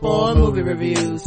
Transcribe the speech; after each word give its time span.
Spoil 0.00 0.34
movie 0.34 0.62
reviews. 0.62 1.22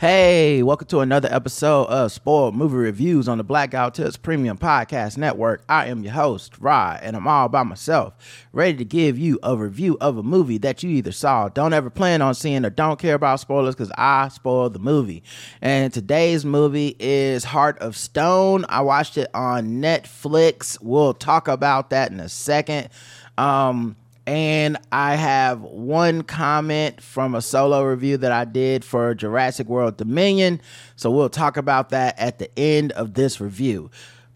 Hey, 0.00 0.62
welcome 0.62 0.88
to 0.88 1.00
another 1.00 1.28
episode 1.30 1.84
of 1.88 2.10
Spoiled 2.10 2.56
Movie 2.56 2.76
Reviews 2.76 3.28
on 3.28 3.36
the 3.36 3.44
Blackout 3.44 3.92
Tips 3.92 4.16
Premium 4.16 4.56
Podcast 4.56 5.18
Network. 5.18 5.64
I 5.68 5.88
am 5.88 6.02
your 6.02 6.14
host, 6.14 6.58
Rod, 6.58 7.00
and 7.02 7.14
I'm 7.14 7.28
all 7.28 7.50
by 7.50 7.62
myself, 7.62 8.14
ready 8.54 8.78
to 8.78 8.86
give 8.86 9.18
you 9.18 9.38
a 9.42 9.54
review 9.54 9.98
of 10.00 10.16
a 10.16 10.22
movie 10.22 10.56
that 10.58 10.82
you 10.82 10.88
either 10.92 11.12
saw, 11.12 11.50
don't 11.50 11.74
ever 11.74 11.90
plan 11.90 12.22
on 12.22 12.34
seeing, 12.34 12.64
or 12.64 12.70
don't 12.70 12.98
care 12.98 13.16
about 13.16 13.40
spoilers 13.40 13.74
because 13.74 13.92
I 13.98 14.28
spoiled 14.28 14.72
the 14.72 14.78
movie. 14.78 15.24
And 15.60 15.92
today's 15.92 16.42
movie 16.42 16.96
is 16.98 17.44
Heart 17.44 17.80
of 17.80 17.98
Stone. 17.98 18.64
I 18.70 18.80
watched 18.80 19.18
it 19.18 19.28
on 19.34 19.82
Netflix. 19.82 20.78
We'll 20.80 21.12
talk 21.12 21.48
about 21.48 21.90
that 21.90 22.10
in 22.12 22.20
a 22.20 22.30
second. 22.30 22.88
Um, 23.36 23.96
and 24.26 24.76
I 24.90 25.14
have 25.14 25.62
one 25.62 26.22
comment 26.22 27.00
from 27.00 27.36
a 27.36 27.42
solo 27.42 27.84
review 27.84 28.16
that 28.18 28.32
I 28.32 28.44
did 28.44 28.84
for 28.84 29.14
Jurassic 29.14 29.68
World 29.68 29.96
Dominion. 29.96 30.60
So 30.96 31.10
we'll 31.12 31.28
talk 31.28 31.56
about 31.56 31.90
that 31.90 32.18
at 32.18 32.40
the 32.40 32.50
end 32.58 32.90
of 32.92 33.14
this 33.14 33.40
review. 33.40 33.90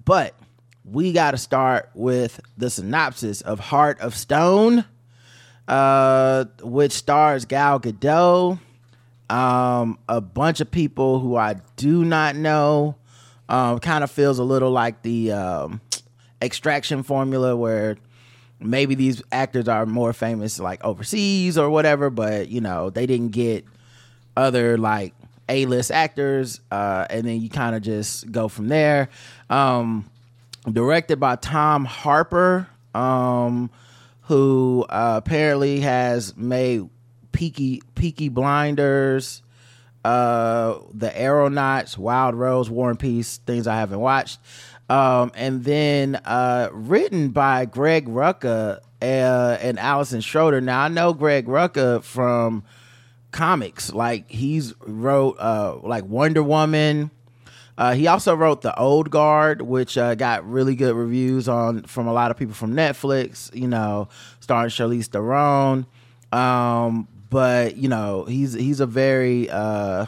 But 0.04 0.34
we 0.84 1.12
got 1.12 1.32
to 1.32 1.38
start 1.38 1.90
with 1.94 2.40
the 2.56 2.70
synopsis 2.70 3.40
of 3.40 3.58
Heart 3.58 4.00
of 4.00 4.14
Stone, 4.14 4.84
uh, 5.66 6.44
which 6.62 6.92
stars 6.92 7.44
Gal 7.44 7.80
Gadot, 7.80 8.60
um, 9.28 9.98
a 10.08 10.20
bunch 10.20 10.60
of 10.60 10.70
people 10.70 11.18
who 11.18 11.36
I 11.36 11.56
do 11.76 12.04
not 12.04 12.36
know. 12.36 12.96
Um, 13.48 13.80
kind 13.80 14.04
of 14.04 14.12
feels 14.12 14.38
a 14.38 14.44
little 14.44 14.70
like 14.70 15.02
the 15.02 15.32
um, 15.32 15.80
extraction 16.40 17.02
formula 17.02 17.56
where 17.56 17.96
maybe 18.60 18.94
these 18.94 19.22
actors 19.32 19.68
are 19.68 19.86
more 19.86 20.12
famous 20.12 20.60
like 20.60 20.84
overseas 20.84 21.56
or 21.58 21.70
whatever, 21.70 22.10
but 22.10 22.48
you 22.48 22.60
know, 22.60 22.90
they 22.90 23.06
didn't 23.06 23.30
get 23.30 23.64
other 24.36 24.76
like 24.78 25.14
A-list 25.48 25.90
actors, 25.90 26.60
uh, 26.70 27.06
and 27.10 27.26
then 27.26 27.40
you 27.40 27.48
kind 27.48 27.74
of 27.74 27.82
just 27.82 28.30
go 28.30 28.48
from 28.48 28.68
there. 28.68 29.08
Um, 29.48 30.10
directed 30.70 31.18
by 31.18 31.36
Tom 31.36 31.84
Harper, 31.84 32.68
um, 32.94 33.70
who 34.22 34.86
uh, 34.88 35.20
apparently 35.24 35.80
has 35.80 36.36
made 36.36 36.88
Peaky 37.32 37.82
Peaky 37.94 38.28
Blinders, 38.28 39.42
uh, 40.04 40.78
The 40.92 41.16
Aeronauts, 41.18 41.96
Wild 41.96 42.34
Rose, 42.34 42.70
War 42.70 42.90
and 42.90 42.98
Peace, 42.98 43.38
things 43.38 43.66
I 43.66 43.76
haven't 43.76 44.00
watched. 44.00 44.38
Um, 44.90 45.30
and 45.36 45.62
then 45.62 46.16
uh, 46.16 46.68
written 46.72 47.28
by 47.28 47.64
Greg 47.64 48.06
Rucka 48.08 48.80
uh, 49.00 49.58
and 49.60 49.78
Allison 49.78 50.20
Schroeder. 50.20 50.60
Now 50.60 50.82
I 50.82 50.88
know 50.88 51.12
Greg 51.14 51.46
Rucka 51.46 52.02
from 52.02 52.64
comics, 53.30 53.92
like 53.92 54.28
he's 54.28 54.74
wrote 54.80 55.36
uh, 55.38 55.76
like 55.84 56.04
Wonder 56.06 56.42
Woman. 56.42 57.12
Uh, 57.78 57.94
he 57.94 58.08
also 58.08 58.34
wrote 58.34 58.62
The 58.62 58.76
Old 58.76 59.10
Guard, 59.10 59.62
which 59.62 59.96
uh, 59.96 60.16
got 60.16 60.44
really 60.50 60.74
good 60.74 60.96
reviews 60.96 61.48
on 61.48 61.84
from 61.84 62.08
a 62.08 62.12
lot 62.12 62.32
of 62.32 62.36
people 62.36 62.54
from 62.54 62.74
Netflix. 62.74 63.54
You 63.54 63.68
know, 63.68 64.08
starring 64.40 64.70
Charlize 64.70 65.06
Theron. 65.06 65.86
Um, 66.32 67.06
but 67.30 67.76
you 67.76 67.88
know, 67.88 68.24
he's 68.24 68.54
he's 68.54 68.80
a 68.80 68.86
very 68.86 69.48
uh, 69.48 70.06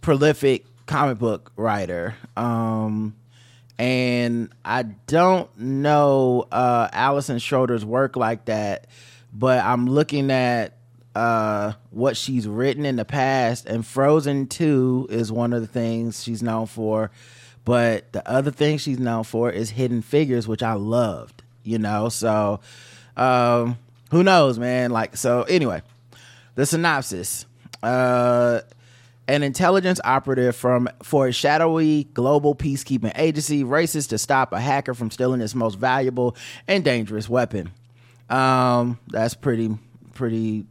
prolific 0.00 0.64
comic 0.86 1.18
book 1.18 1.52
writer. 1.56 2.14
Um, 2.34 3.14
and 3.78 4.50
I 4.64 4.82
don't 4.82 5.56
know 5.58 6.46
uh, 6.52 6.88
Allison 6.92 7.38
Schroeder's 7.38 7.84
work 7.84 8.16
like 8.16 8.46
that, 8.46 8.86
but 9.32 9.64
I'm 9.64 9.86
looking 9.86 10.30
at 10.30 10.76
uh, 11.14 11.72
what 11.90 12.16
she's 12.16 12.46
written 12.46 12.84
in 12.84 12.96
the 12.96 13.04
past, 13.04 13.66
and 13.66 13.86
Frozen 13.86 14.48
Two 14.48 15.06
is 15.10 15.30
one 15.30 15.52
of 15.52 15.60
the 15.60 15.68
things 15.68 16.22
she's 16.22 16.42
known 16.42 16.66
for. 16.66 17.10
But 17.64 18.12
the 18.12 18.28
other 18.28 18.50
thing 18.50 18.76
she's 18.78 18.98
known 18.98 19.24
for 19.24 19.50
is 19.50 19.70
Hidden 19.70 20.02
Figures, 20.02 20.46
which 20.46 20.62
I 20.62 20.74
loved. 20.74 21.42
You 21.62 21.78
know, 21.78 22.10
so 22.10 22.60
um, 23.16 23.78
who 24.10 24.22
knows, 24.22 24.58
man? 24.58 24.90
Like, 24.90 25.16
so 25.16 25.42
anyway, 25.44 25.82
the 26.54 26.66
synopsis. 26.66 27.46
Uh, 27.82 28.60
an 29.26 29.42
intelligence 29.42 30.00
operative 30.04 30.54
from 30.54 30.88
for 31.02 31.28
a 31.28 31.32
shadowy 31.32 32.04
global 32.04 32.54
peacekeeping 32.54 33.12
agency 33.18 33.64
races 33.64 34.06
to 34.08 34.18
stop 34.18 34.52
a 34.52 34.60
hacker 34.60 34.94
from 34.94 35.10
stealing 35.10 35.40
its 35.40 35.54
most 35.54 35.78
valuable 35.78 36.36
and 36.68 36.84
dangerous 36.84 37.28
weapon. 37.28 37.70
Um, 38.28 38.98
that's 39.08 39.34
pretty, 39.34 39.76
pretty, 40.14 40.66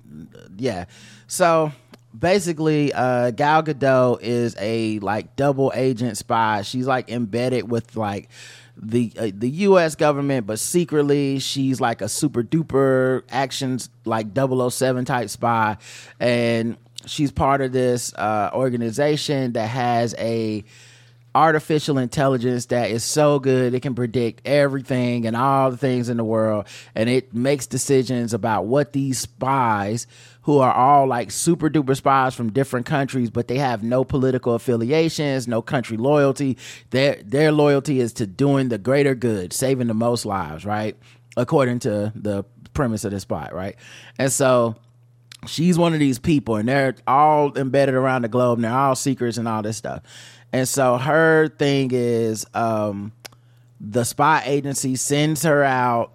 yeah. 0.58 0.86
So 1.28 1.72
basically, 2.18 2.94
uh, 2.94 3.32
Gal 3.32 3.64
Gadot 3.64 4.22
is 4.22 4.56
a 4.60 5.00
like 5.00 5.36
double 5.36 5.72
agent 5.76 6.18
spy. 6.18 6.62
She's 6.62 6.88
like 6.88 7.10
embedded 7.10 7.70
with 7.70 7.96
like 7.96 8.30
the 8.78 9.12
uh, 9.18 9.32
the 9.34 9.50
U.S. 9.50 9.96
government, 9.96 10.48
but 10.48 10.60
secretly 10.60 11.40
she's 11.40 11.80
like 11.80 12.02
a 12.02 12.10
super 12.10 12.44
duper 12.44 13.24
actions 13.30 13.90
like 14.06 14.28
007 14.36 15.06
type 15.06 15.30
spy, 15.30 15.78
and 16.20 16.78
she's 17.06 17.32
part 17.32 17.62
of 17.62 17.72
this 17.72 18.14
uh, 18.16 18.50
organization 18.54 19.54
that 19.54 19.68
has 19.68 20.16
a 20.18 20.64
artificial 21.36 21.98
intelligence 21.98 22.68
that 22.68 22.92
is 22.92 23.04
so 23.04 23.40
good 23.40 23.74
it 23.74 23.82
can 23.82 23.96
predict 23.96 24.42
everything 24.46 25.26
and 25.26 25.36
all 25.36 25.72
the 25.72 25.78
things 25.78 26.10
in 26.10 26.18
the 26.18 26.24
world. 26.24 26.68
And 26.94 27.10
it 27.10 27.34
makes 27.34 27.66
decisions 27.66 28.34
about 28.34 28.66
what 28.66 28.94
these 28.94 29.20
spies 29.20 30.06
who 30.44 30.60
are 30.60 30.74
all 30.74 31.08
like 31.08 31.32
super 31.32 31.70
duper 31.70 31.96
spies 31.96 32.36
from 32.36 32.52
different 32.52 32.86
countries 32.86 33.30
but 33.30 33.48
they 33.48 33.58
have 33.58 33.82
no 33.82 34.04
political 34.04 34.54
affiliations 34.54 35.48
no 35.48 35.62
country 35.62 35.98
loyalty. 35.98 36.58
Their 36.92 37.16
their 37.24 37.52
loyalty 37.52 38.00
is 38.00 38.14
to 38.14 38.28
doing 38.28 38.70
the 38.70 38.78
greater 38.78 39.16
good 39.16 39.54
saving 39.54 39.88
the 39.88 39.94
most 39.94 40.26
lives 40.26 40.66
right? 40.66 40.96
According 41.36 41.80
to 41.80 42.12
the 42.16 42.46
premise 42.76 43.06
of 43.06 43.12
the 43.12 43.20
spy 43.20 43.50
right? 43.52 43.76
And 44.20 44.32
so 44.32 44.76
she's 45.48 45.78
one 45.78 45.94
of 45.94 46.00
these 46.00 46.20
people 46.20 46.56
and 46.56 46.68
they're 46.68 46.96
all 47.08 47.56
embedded 47.58 47.96
around 47.96 48.24
the 48.24 48.28
globe 48.28 48.58
and 48.58 48.66
they're 48.66 48.72
all 48.72 48.96
secrets 48.96 49.38
and 49.38 49.48
all 49.48 49.62
this 49.62 49.78
stuff. 49.78 50.02
And 50.52 50.68
so 50.68 50.98
her 50.98 51.48
thing 51.48 51.92
is 51.94 52.46
um, 52.54 53.12
the 53.80 54.04
spy 54.04 54.44
agency 54.46 54.96
sends 54.96 55.44
her 55.44 55.64
out 55.64 56.12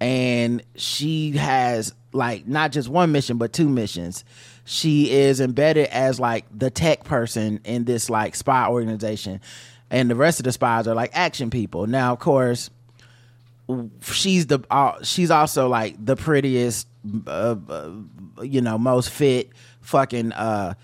and 0.00 0.62
she 0.76 1.32
has 1.32 1.94
like 2.12 2.46
not 2.46 2.72
just 2.72 2.88
one 2.88 3.12
mission 3.12 3.38
but 3.38 3.52
two 3.52 3.68
missions. 3.68 4.24
She 4.64 5.10
is 5.10 5.40
embedded 5.40 5.88
as 5.88 6.18
like 6.18 6.46
the 6.56 6.70
tech 6.70 7.04
person 7.04 7.60
in 7.64 7.84
this 7.84 8.08
like 8.08 8.34
spy 8.34 8.66
organization 8.68 9.40
and 9.90 10.10
the 10.10 10.14
rest 10.14 10.40
of 10.40 10.44
the 10.44 10.52
spies 10.52 10.88
are 10.88 10.94
like 10.94 11.10
action 11.12 11.50
people. 11.50 11.86
Now 11.86 12.12
of 12.12 12.18
course 12.18 12.70
she's 14.02 14.46
the 14.46 14.60
uh, 14.70 15.02
she's 15.02 15.30
also 15.30 15.68
like 15.68 15.96
the 16.04 16.16
prettiest 16.16 16.86
uh, 17.26 17.56
uh, 17.68 17.90
you 18.42 18.60
know 18.60 18.76
most 18.76 19.10
fit 19.10 19.50
fucking 19.80 20.32
uh 20.32 20.74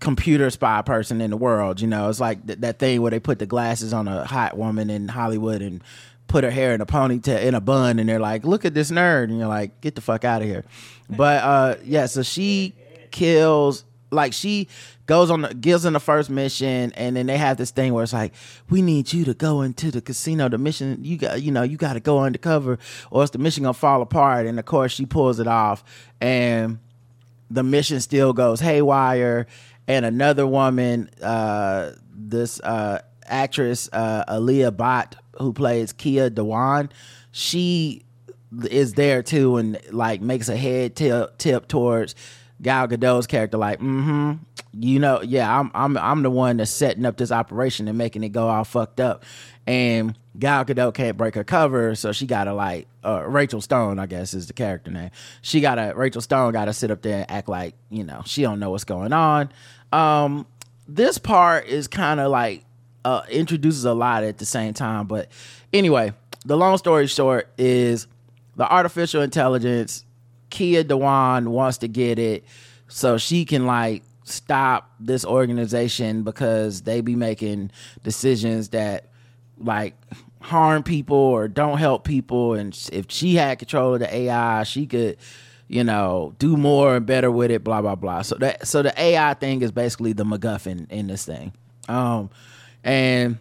computer 0.00 0.50
spy 0.50 0.82
person 0.82 1.20
in 1.22 1.30
the 1.30 1.36
world 1.36 1.80
you 1.80 1.86
know? 1.86 2.08
It's 2.10 2.20
like 2.20 2.46
th- 2.46 2.58
that 2.60 2.78
thing 2.78 3.00
where 3.00 3.10
they 3.10 3.20
put 3.20 3.38
the 3.38 3.46
glasses 3.46 3.94
on 3.94 4.06
a 4.08 4.26
hot 4.26 4.56
woman 4.58 4.90
in 4.90 5.08
hollywood 5.08 5.62
and 5.62 5.82
put 6.26 6.44
her 6.44 6.50
hair 6.50 6.74
in 6.74 6.80
a 6.80 6.86
ponytail 6.86 7.40
in 7.40 7.54
a 7.54 7.60
bun 7.60 7.98
and 7.98 8.08
they're 8.08 8.18
like 8.20 8.44
look 8.44 8.64
at 8.66 8.74
this 8.74 8.90
nerd 8.90 9.24
and 9.24 9.38
you're 9.38 9.48
like 9.48 9.80
get 9.80 9.94
the 9.94 10.00
fuck 10.02 10.24
out 10.24 10.42
of 10.42 10.48
here 10.48 10.64
but 11.08 11.42
uh 11.42 11.76
yeah 11.84 12.04
so 12.04 12.22
she 12.22 12.74
kills 13.10 13.84
like 14.10 14.32
she 14.32 14.68
goes 15.06 15.30
on 15.30 15.42
the 15.42 15.54
gives 15.54 15.84
in 15.84 15.92
the 15.92 16.00
first 16.00 16.30
mission 16.30 16.92
and 16.92 17.16
then 17.16 17.26
they 17.26 17.36
have 17.36 17.56
this 17.56 17.70
thing 17.70 17.92
where 17.92 18.04
it's 18.04 18.12
like 18.12 18.32
we 18.70 18.82
need 18.82 19.12
you 19.12 19.24
to 19.24 19.34
go 19.34 19.62
into 19.62 19.90
the 19.90 20.00
casino. 20.00 20.48
The 20.48 20.58
mission 20.58 20.98
you 21.02 21.18
got 21.18 21.42
you 21.42 21.50
know 21.50 21.62
you 21.62 21.76
got 21.76 21.94
to 21.94 22.00
go 22.00 22.20
undercover 22.20 22.78
or 23.10 23.22
else 23.22 23.30
the 23.30 23.38
mission 23.38 23.64
gonna 23.64 23.74
fall 23.74 24.02
apart. 24.02 24.46
And 24.46 24.58
of 24.58 24.64
course 24.64 24.92
she 24.92 25.06
pulls 25.06 25.40
it 25.40 25.46
off 25.46 25.84
and 26.20 26.78
the 27.50 27.62
mission 27.62 28.00
still 28.00 28.32
goes 28.32 28.60
haywire 28.60 29.46
and 29.88 30.04
another 30.04 30.46
woman 30.46 31.08
uh 31.22 31.92
this 32.12 32.60
uh 32.60 33.00
actress 33.26 33.88
uh 33.92 34.24
Alia 34.28 34.70
Bhatt 34.72 35.14
who 35.38 35.52
plays 35.52 35.92
Keya 35.92 36.30
Dhawan 36.30 36.90
she 37.32 38.02
is 38.70 38.94
there 38.94 39.22
too 39.22 39.56
and 39.56 39.78
like 39.90 40.20
makes 40.20 40.48
a 40.48 40.56
head 40.56 40.96
tip 40.96 41.36
tip 41.38 41.68
towards 41.68 42.14
Gal 42.62 42.88
Gadot's 42.88 43.26
character 43.26 43.58
like 43.58 43.80
mm-hmm 43.80 44.32
you 44.78 44.98
know 44.98 45.22
yeah 45.22 45.58
I'm 45.60 45.70
I'm 45.74 45.96
I'm 45.96 46.22
the 46.22 46.30
one 46.30 46.58
that's 46.58 46.70
setting 46.70 47.04
up 47.06 47.16
this 47.16 47.32
operation 47.32 47.88
and 47.88 47.96
making 47.96 48.24
it 48.24 48.30
go 48.30 48.48
all 48.48 48.64
fucked 48.64 49.00
up. 49.00 49.24
And 49.66 50.16
Gal 50.38 50.64
Gadot 50.64 50.94
can't 50.94 51.16
break 51.16 51.34
her 51.34 51.44
cover 51.44 51.94
so 51.94 52.12
she 52.12 52.26
got 52.26 52.44
to 52.44 52.54
like 52.54 52.86
uh, 53.04 53.24
Rachel 53.26 53.60
Stone 53.60 53.98
I 53.98 54.06
guess 54.06 54.34
is 54.34 54.46
the 54.46 54.52
character 54.52 54.90
name. 54.90 55.10
She 55.42 55.60
got 55.60 55.76
to 55.76 55.92
Rachel 55.96 56.20
Stone 56.20 56.52
got 56.52 56.66
to 56.66 56.72
sit 56.72 56.90
up 56.90 57.02
there 57.02 57.20
and 57.20 57.30
act 57.30 57.48
like 57.48 57.74
you 57.90 58.04
know 58.04 58.22
she 58.26 58.42
don't 58.42 58.60
know 58.60 58.70
what's 58.70 58.84
going 58.84 59.12
on. 59.12 59.50
Um 59.92 60.46
this 60.86 61.18
part 61.18 61.66
is 61.66 61.88
kind 61.88 62.20
of 62.20 62.30
like 62.30 62.64
uh, 63.04 63.22
introduces 63.30 63.84
a 63.84 63.94
lot 63.94 64.24
at 64.24 64.38
the 64.38 64.44
same 64.44 64.74
time 64.74 65.06
but 65.06 65.28
anyway 65.72 66.12
the 66.44 66.56
long 66.56 66.76
story 66.76 67.06
short 67.06 67.48
is 67.56 68.08
the 68.56 68.68
artificial 68.68 69.22
intelligence 69.22 70.04
Keya 70.56 70.84
Dhawan 70.84 71.48
wants 71.48 71.78
to 71.78 71.88
get 71.88 72.18
it 72.18 72.42
so 72.88 73.18
she 73.18 73.44
can 73.44 73.66
like 73.66 74.02
stop 74.24 74.90
this 74.98 75.22
organization 75.22 76.22
because 76.22 76.82
they 76.82 77.02
be 77.02 77.14
making 77.14 77.70
decisions 78.02 78.70
that 78.70 79.10
like 79.58 79.94
harm 80.40 80.82
people 80.82 81.16
or 81.16 81.46
don't 81.46 81.76
help 81.76 82.04
people. 82.04 82.54
And 82.54 82.74
if 82.90 83.06
she 83.10 83.34
had 83.34 83.58
control 83.58 83.94
of 83.94 84.00
the 84.00 84.14
AI 84.14 84.62
she 84.62 84.86
could 84.86 85.18
you 85.68 85.82
know 85.84 86.32
do 86.38 86.56
more 86.56 86.96
and 86.96 87.04
better 87.04 87.30
with 87.30 87.50
it 87.50 87.62
blah 87.62 87.82
blah 87.82 87.94
blah. 87.94 88.22
So 88.22 88.36
that 88.36 88.66
so 88.66 88.80
the 88.82 88.98
AI 88.98 89.34
thing 89.34 89.60
is 89.60 89.72
basically 89.72 90.14
the 90.14 90.24
MacGuffin 90.24 90.90
in 90.90 91.06
this 91.06 91.26
thing. 91.26 91.52
Um 91.86 92.30
and 92.82 93.36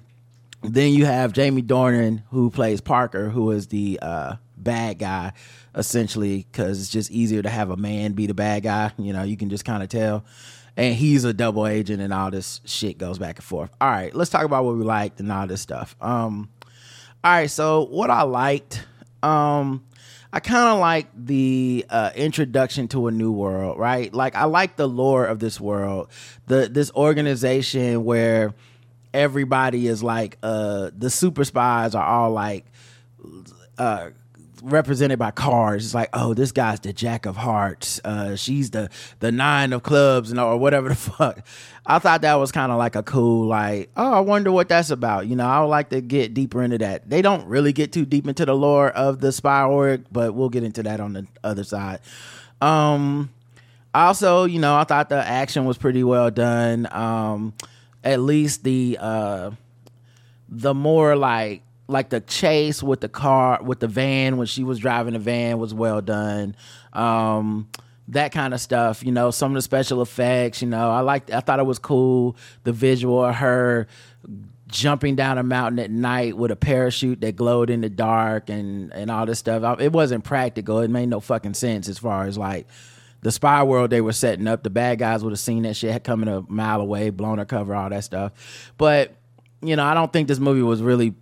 then 0.64 0.92
you 0.92 1.06
have 1.06 1.32
Jamie 1.32 1.62
Dornan 1.64 2.24
who 2.32 2.50
plays 2.50 2.82
Parker 2.82 3.30
who 3.30 3.52
is 3.52 3.68
the 3.68 4.00
uh 4.02 4.36
bad 4.66 5.00
guy 5.00 5.32
essentially 5.76 6.46
because 6.52 6.82
it's 6.82 6.90
just 6.90 7.10
easier 7.12 7.42
to 7.42 7.50
have 7.50 7.70
a 7.70 7.78
man 7.78 8.12
be 8.12 8.28
the 8.28 8.34
bad 8.34 8.64
guy 8.64 8.92
you 8.98 9.14
know 9.14 9.24
you 9.24 9.38
can 9.38 9.50
just 9.50 9.64
kind 9.64 9.82
of 9.82 9.88
tell. 9.88 10.26
And 10.78 10.94
he's 10.94 11.24
a 11.24 11.32
double 11.32 11.68
agent 11.68 12.02
and 12.02 12.14
all 12.14 12.30
this 12.30 12.60
shit 12.66 12.98
goes 12.98 13.18
back 13.18 13.38
and 13.38 13.46
forth. 13.46 13.72
All 13.80 13.90
right 13.90 14.14
let's 14.14 14.30
talk 14.30 14.44
about 14.44 14.66
what 14.66 14.76
we 14.76 14.84
liked 14.84 15.22
and 15.22 15.32
all 15.32 15.48
this 15.48 15.62
stuff. 15.62 15.96
Um 16.02 16.50
all 17.24 17.32
right 17.32 17.50
so 17.50 17.86
what 17.86 18.10
i 18.10 18.22
liked 18.24 18.86
um 19.24 19.84
i 20.32 20.40
kind 20.40 20.68
of 20.68 20.80
like 20.80 21.08
the 21.16 21.84
uh, 21.90 22.12
introduction 22.16 22.88
to 22.90 23.08
a 23.08 23.12
new 23.12 23.32
world 23.32 23.80
right? 23.80 24.14
Like 24.14 24.36
i 24.36 24.44
like 24.44 24.76
the 24.76 24.88
lore 24.88 25.26
of 25.26 25.40
this 25.40 25.62
world. 25.62 26.10
The 26.48 26.68
this 26.68 26.92
organization 26.92 28.04
where 28.04 28.54
everybody 29.14 29.88
is 29.88 30.04
like 30.04 30.38
uh 30.44 30.92
the 30.96 31.10
super 31.10 31.46
spies 31.46 31.96
are 31.96 32.06
all 32.06 32.32
like 32.32 32.66
uh 33.78 34.10
represented 34.66 35.20
by 35.20 35.32
cards. 35.32 35.86
It's 35.86 35.94
like, 35.94 36.10
oh, 36.14 36.34
this 36.34 36.52
guy's 36.52 36.80
the 36.80 36.92
jack 36.92 37.26
of 37.26 37.38
hearts. 37.38 38.02
Uh, 38.04 38.36
she's 38.36 38.72
the 38.72 38.90
the 39.20 39.32
nine 39.32 39.72
of 39.74 39.84
clubs, 39.84 40.32
and 40.32 40.40
or 40.40 40.58
whatever 40.58 40.90
the 40.90 40.96
fuck. 40.96 41.46
I 41.86 42.00
thought 42.00 42.22
that 42.22 42.36
was 42.36 42.52
kind 42.52 42.72
of 42.72 42.80
like 42.80 42.96
a 42.96 43.04
cool, 43.04 43.48
like, 43.48 43.92
oh, 43.96 44.14
I 44.14 44.20
wonder 44.20 44.52
what 44.52 44.70
that's 44.70 44.90
about. 44.90 45.28
You 45.28 45.36
know, 45.36 45.46
I 45.46 45.62
would 45.62 45.68
like 45.68 45.90
to 45.90 46.02
get 46.02 46.34
deeper 46.34 46.64
into 46.64 46.80
that. 46.80 47.10
They 47.10 47.22
don't 47.22 47.46
really 47.48 47.74
get 47.74 47.92
too 47.94 48.06
deep 48.06 48.28
into 48.28 48.44
the 48.46 48.56
lore 48.56 48.90
of 48.90 49.20
the 49.22 49.32
spy 49.32 49.64
org, 49.64 50.06
but 50.12 50.34
we'll 50.34 50.50
get 50.50 50.64
into 50.64 50.82
that 50.84 51.00
on 51.00 51.14
the 51.14 51.28
other 51.44 51.64
side. 51.64 52.00
Um, 52.60 53.30
also, 53.94 54.46
you 54.46 54.60
know, 54.60 54.76
I 54.76 54.84
thought 54.84 55.10
the 55.10 55.24
action 55.24 55.66
was 55.66 55.78
pretty 55.78 56.04
well 56.04 56.32
done. 56.32 56.88
Um, 56.92 57.54
at 58.04 58.20
least 58.20 58.64
the 58.64 58.98
uh, 59.00 59.52
the 60.50 60.74
more 60.74 61.16
like 61.16 61.62
like 61.88 62.10
the 62.10 62.20
chase 62.22 62.82
with 62.82 63.02
the 63.02 63.10
car 63.10 63.62
with 63.64 63.80
the 63.80 63.88
van 63.88 64.38
when 64.38 64.48
she 64.48 64.64
was 64.64 64.80
driving 64.80 65.14
the 65.14 65.20
van 65.20 65.60
was 65.60 65.74
well 65.74 66.02
done. 66.02 66.56
Um 66.94 67.70
that 68.08 68.32
kind 68.32 68.54
of 68.54 68.62
stuff 68.62 69.04
you 69.04 69.12
know 69.12 69.32
some 69.32 69.50
of 69.52 69.56
the 69.56 69.62
special 69.64 70.00
effects 70.00 70.62
you 70.62 70.68
know 70.68 70.92
i 70.92 71.00
liked 71.00 71.32
i 71.32 71.40
thought 71.40 71.58
it 71.58 71.66
was 71.66 71.80
cool 71.80 72.38
the 72.64 72.72
visual 72.72 73.26
of 73.26 73.34
her 73.34 73.88
jumping 74.68 75.16
down 75.16 75.38
a 75.38 75.44
mountain 75.44 75.80
at 75.80 75.92
night 75.92 76.36
with 76.36 76.52
a 76.52 76.56
parachute 76.56 77.22
that 77.22 77.36
glowed 77.36 77.70
in 77.70 77.82
the 77.82 77.90
dark 77.90 78.50
and 78.50 78.92
and 78.94 79.12
all 79.12 79.26
this 79.26 79.40
stuff. 79.40 79.80
It 79.80 79.92
wasn't 79.92 80.24
practical 80.24 80.80
it 80.80 80.90
made 80.90 81.10
no 81.10 81.20
fucking 81.20 81.54
sense 81.54 81.88
as 81.88 82.00
far 82.00 82.26
as 82.26 82.38
like 82.38 82.68
the 83.22 83.32
spy 83.32 83.64
world 83.64 83.90
they 83.90 84.02
were 84.02 84.14
setting 84.14 84.48
up 84.48 84.64
the 84.64 84.70
bad 84.70 85.00
guys 85.00 85.24
would 85.24 85.32
have 85.32 85.40
seen 85.40 85.64
that 85.64 85.76
shit 85.76 86.04
coming 86.04 86.28
a 86.28 86.42
mile 86.48 86.82
away 86.82 87.10
blown 87.10 87.38
her 87.38 87.46
cover 87.46 87.76
all 87.76 87.90
that 87.90 88.04
stuff. 88.04 88.32
But 88.78 89.16
you 89.62 89.76
know 89.76 89.86
i 89.86 89.94
don't 89.94 90.12
think 90.12 90.28
this 90.28 90.38
movie 90.38 90.62
was 90.62 90.82
really 90.82 91.16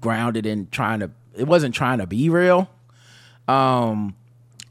grounded 0.00 0.46
in 0.46 0.68
trying 0.70 1.00
to 1.00 1.10
it 1.34 1.46
wasn't 1.46 1.74
trying 1.74 1.98
to 1.98 2.06
be 2.06 2.28
real. 2.30 2.68
Um 3.46 4.14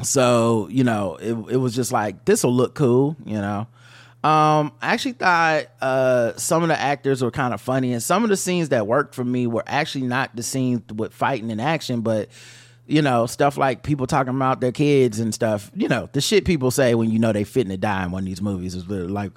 so 0.03 0.67
you 0.69 0.83
know 0.83 1.15
it, 1.15 1.33
it 1.53 1.57
was 1.57 1.75
just 1.75 1.91
like 1.91 2.25
this 2.25 2.43
will 2.43 2.53
look 2.53 2.75
cool 2.75 3.15
you 3.25 3.37
know? 3.37 3.67
Um 4.23 4.71
i 4.81 4.93
actually 4.93 5.13
thought 5.13 5.65
uh 5.81 6.33
some 6.35 6.63
of 6.63 6.69
the 6.69 6.79
actors 6.79 7.23
were 7.23 7.31
kind 7.31 7.53
of 7.53 7.61
funny 7.61 7.93
and 7.93 8.03
some 8.03 8.23
of 8.23 8.29
the 8.29 8.37
scenes 8.37 8.69
that 8.69 8.85
worked 8.87 9.15
for 9.15 9.23
me 9.23 9.47
were 9.47 9.63
actually 9.65 10.05
not 10.05 10.35
the 10.35 10.43
scenes 10.43 10.81
with 10.93 11.13
fighting 11.13 11.51
and 11.51 11.61
action 11.61 12.01
but 12.01 12.29
you 12.87 13.01
know, 13.01 13.25
stuff 13.25 13.57
like 13.57 13.83
people 13.83 14.07
talking 14.07 14.33
about 14.33 14.61
their 14.61 14.71
kids 14.71 15.19
and 15.19 15.33
stuff. 15.33 15.69
You 15.75 15.89
know, 15.89 16.09
the 16.13 16.21
shit 16.21 16.45
people 16.45 16.71
say 16.71 16.95
when 16.95 17.11
you 17.11 17.19
know 17.19 17.33
they 17.33 17.43
fitting 17.43 17.69
to 17.69 17.77
die 17.77 18.05
in 18.05 18.11
one 18.11 18.23
of 18.23 18.25
these 18.25 18.41
movies 18.41 18.75
is 18.75 18.87
like, 18.87 19.31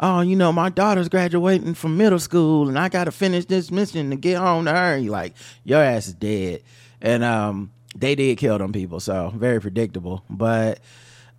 oh, 0.00 0.22
you 0.22 0.34
know, 0.36 0.52
my 0.52 0.70
daughter's 0.70 1.10
graduating 1.10 1.74
from 1.74 1.98
middle 1.98 2.18
school 2.18 2.68
and 2.68 2.78
I 2.78 2.88
got 2.88 3.04
to 3.04 3.12
finish 3.12 3.44
this 3.44 3.70
mission 3.70 4.10
to 4.10 4.16
get 4.16 4.38
home 4.38 4.64
to 4.64 4.72
her. 4.72 4.94
And 4.94 5.04
you 5.04 5.10
like, 5.10 5.34
your 5.64 5.82
ass 5.82 6.08
is 6.08 6.14
dead. 6.14 6.62
And 7.02 7.22
um, 7.22 7.72
they 7.94 8.14
did 8.14 8.38
kill 8.38 8.56
them 8.56 8.72
people, 8.72 9.00
so 9.00 9.32
very 9.36 9.60
predictable. 9.60 10.24
But 10.30 10.80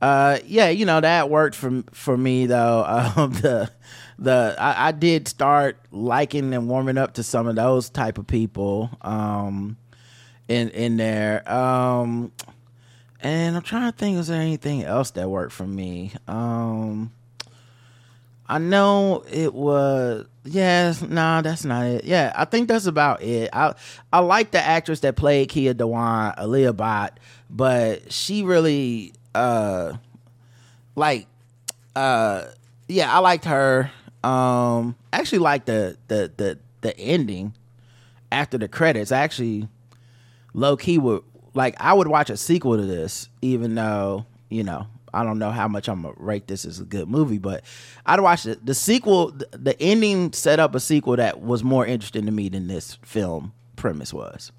uh, 0.01 0.37
yeah, 0.45 0.69
you 0.69 0.85
know 0.85 1.01
that 1.01 1.31
worked 1.31 1.55
for 1.55 1.83
for 1.91 2.15
me 2.17 2.45
though. 2.45 2.85
Um, 3.15 3.31
the 3.33 3.71
the 4.19 4.55
I, 4.59 4.89
I 4.89 4.91
did 4.91 5.27
start 5.27 5.79
liking 5.91 6.53
and 6.53 6.67
warming 6.67 6.97
up 6.97 7.15
to 7.15 7.23
some 7.23 7.47
of 7.47 7.55
those 7.55 7.89
type 7.89 8.17
of 8.17 8.27
people. 8.27 8.89
Um, 9.01 9.77
in 10.47 10.69
in 10.69 10.97
there. 10.97 11.49
Um, 11.51 12.31
and 13.21 13.55
I'm 13.55 13.63
trying 13.63 13.91
to 13.91 13.97
think, 13.97 14.19
is 14.19 14.27
there 14.27 14.41
anything 14.41 14.83
else 14.83 15.11
that 15.11 15.29
worked 15.29 15.53
for 15.53 15.65
me? 15.65 16.13
Um, 16.27 17.11
I 18.47 18.59
know 18.59 19.23
it 19.31 19.53
was. 19.53 20.27
Yes, 20.43 21.01
no, 21.01 21.07
nah, 21.07 21.41
that's 21.41 21.65
not 21.65 21.85
it. 21.87 22.03
Yeah, 22.03 22.31
I 22.35 22.45
think 22.45 22.67
that's 22.67 22.85
about 22.85 23.23
it. 23.23 23.49
I 23.51 23.73
I 24.13 24.19
like 24.19 24.51
the 24.51 24.61
actress 24.61 24.99
that 24.99 25.15
played 25.15 25.49
Keya 25.49 25.73
Dhawan, 25.73 26.39
Alia 26.39 26.71
Bhatt, 26.71 27.11
but 27.49 28.11
she 28.11 28.43
really 28.43 29.13
uh 29.33 29.93
like 30.95 31.25
uh 31.95 32.45
yeah, 32.87 33.11
I 33.11 33.19
liked 33.19 33.45
her. 33.45 33.89
Um 34.23 34.95
actually 35.11 35.39
like 35.39 35.65
the 35.65 35.97
the 36.07 36.31
the 36.37 36.59
the 36.81 36.97
ending 36.99 37.55
after 38.31 38.59
the 38.59 38.67
credits. 38.67 39.11
I 39.11 39.21
actually 39.21 39.67
low 40.55 40.77
key 40.77 40.97
would 40.97 41.21
like 41.53 41.75
I 41.79 41.93
would 41.93 42.07
watch 42.07 42.29
a 42.29 42.37
sequel 42.37 42.77
to 42.77 42.85
this, 42.85 43.29
even 43.41 43.75
though 43.75 44.25
you 44.49 44.63
know 44.63 44.87
I 45.13 45.23
don't 45.23 45.37
know 45.39 45.51
how 45.51 45.67
much 45.67 45.87
I'm 45.87 46.01
gonna 46.01 46.15
rate 46.17 46.47
this 46.47 46.65
as 46.65 46.79
a 46.79 46.85
good 46.85 47.07
movie, 47.07 47.37
but 47.37 47.63
I'd 48.05 48.19
watch 48.19 48.45
it. 48.45 48.65
The 48.65 48.73
sequel, 48.73 49.31
the 49.51 49.75
ending 49.79 50.33
set 50.33 50.59
up 50.59 50.73
a 50.73 50.79
sequel 50.79 51.17
that 51.17 51.41
was 51.41 51.63
more 51.63 51.85
interesting 51.85 52.25
to 52.25 52.31
me 52.31 52.49
than 52.49 52.67
this 52.67 52.97
film 53.03 53.53
premise 53.75 54.13
was. 54.13 54.51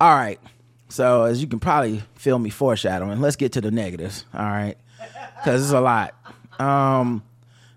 All 0.00 0.14
right, 0.14 0.40
so 0.88 1.22
as 1.22 1.40
you 1.40 1.46
can 1.46 1.60
probably 1.60 2.02
feel 2.16 2.38
me 2.38 2.50
foreshadowing, 2.50 3.20
let's 3.20 3.36
get 3.36 3.52
to 3.52 3.60
the 3.60 3.70
negatives. 3.70 4.24
All 4.34 4.40
right, 4.44 4.76
because 5.36 5.62
it's 5.62 5.72
a 5.72 5.80
lot. 5.80 6.14
Um, 6.58 7.22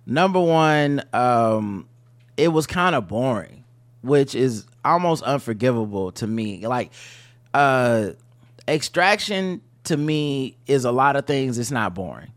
number 0.06 0.40
one, 0.40 1.04
um, 1.14 1.88
it 2.36 2.50
was 2.50 2.68
kind 2.68 2.96
of 2.96 3.08
boring, 3.08 3.64
which 4.02 4.36
is 4.36 4.66
almost 4.84 5.24
unforgivable 5.24 6.12
to 6.14 6.28
me. 6.28 6.66
Like 6.68 6.92
uh 7.54 8.12
extraction 8.68 9.62
to 9.86 9.98
me 9.98 10.58
is 10.68 10.86
a 10.86 10.92
lot 10.92 11.16
of 11.16 11.26
things 11.26 11.58
it's 11.58 11.72
not 11.72 11.94
boring. 11.94 12.32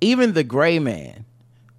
Even 0.00 0.32
the 0.32 0.44
gray 0.44 0.78
man 0.78 1.24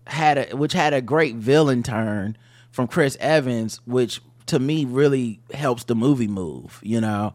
had 0.07 0.37
a 0.37 0.55
which 0.55 0.73
had 0.73 0.93
a 0.93 1.01
great 1.01 1.35
villain 1.35 1.83
turn 1.83 2.37
from 2.71 2.87
Chris 2.87 3.17
Evans, 3.19 3.79
which 3.85 4.21
to 4.47 4.59
me 4.59 4.85
really 4.85 5.39
helps 5.53 5.83
the 5.85 5.95
movie 5.95 6.27
move, 6.27 6.79
you 6.83 7.01
know. 7.01 7.33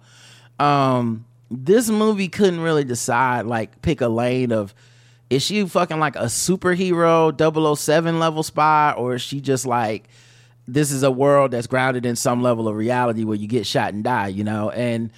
Um 0.59 1.25
this 1.50 1.88
movie 1.88 2.29
couldn't 2.29 2.61
really 2.61 2.85
decide 2.85 3.47
like 3.47 3.81
pick 3.83 4.00
a 4.00 4.09
lane 4.09 4.53
of 4.53 4.75
is 5.31 5.43
she 5.43 5.67
fucking 5.67 5.99
like 5.99 6.17
a 6.17 6.25
superhero 6.25 7.76
007 7.76 8.19
level 8.19 8.43
spy 8.43 8.95
or 8.97 9.15
is 9.15 9.23
she 9.23 9.41
just 9.41 9.67
like 9.67 10.09
this 10.68 10.90
is 10.90 11.02
a 11.02 11.11
world 11.11 11.52
that's 11.52 11.66
grounded 11.66 12.04
in 12.04 12.16
some 12.16 12.42
level 12.42 12.68
of 12.68 12.76
reality 12.76 13.25
where 13.25 13.37
you 13.37 13.46
get 13.46 13.66
shot 13.66 13.94
and 13.94 14.02
die, 14.02 14.28
you 14.28 14.44
know, 14.44 14.70
and 14.70 15.11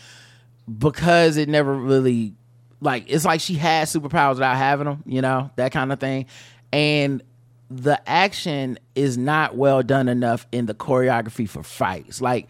because 0.78 1.36
it 1.36 1.48
never 1.48 1.74
really 1.74 2.34
like 2.80 3.04
it's 3.08 3.24
like 3.24 3.40
she 3.40 3.54
has 3.54 3.92
superpowers 3.92 4.34
without 4.34 4.56
having 4.56 4.84
them, 4.86 5.02
you 5.06 5.22
know, 5.22 5.50
that 5.56 5.72
kind 5.72 5.92
of 5.92 5.98
thing, 5.98 6.26
and 6.72 7.22
the 7.70 8.00
action 8.08 8.78
is 8.94 9.18
not 9.18 9.56
well 9.56 9.82
done 9.82 10.08
enough 10.08 10.46
in 10.52 10.66
the 10.66 10.74
choreography 10.74 11.48
for 11.48 11.62
fights. 11.62 12.20
Like, 12.20 12.48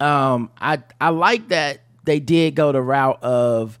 um, 0.00 0.50
I 0.60 0.82
I 1.00 1.10
like 1.10 1.48
that 1.48 1.80
they 2.04 2.20
did 2.20 2.54
go 2.54 2.72
the 2.72 2.82
route 2.82 3.22
of 3.22 3.78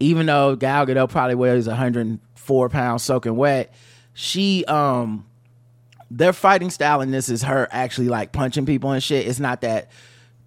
even 0.00 0.26
though 0.26 0.56
Gal 0.56 0.86
Gadot 0.86 1.10
probably 1.10 1.34
weighs 1.34 1.66
104 1.68 2.68
pounds 2.68 3.02
soaking 3.02 3.36
wet, 3.36 3.72
she 4.14 4.64
um 4.66 5.26
their 6.10 6.32
fighting 6.32 6.70
style 6.70 7.00
in 7.00 7.10
this 7.10 7.28
is 7.28 7.42
her 7.42 7.68
actually 7.70 8.08
like 8.08 8.32
punching 8.32 8.66
people 8.66 8.90
and 8.90 9.02
shit. 9.02 9.26
It's 9.26 9.40
not 9.40 9.60
that 9.60 9.90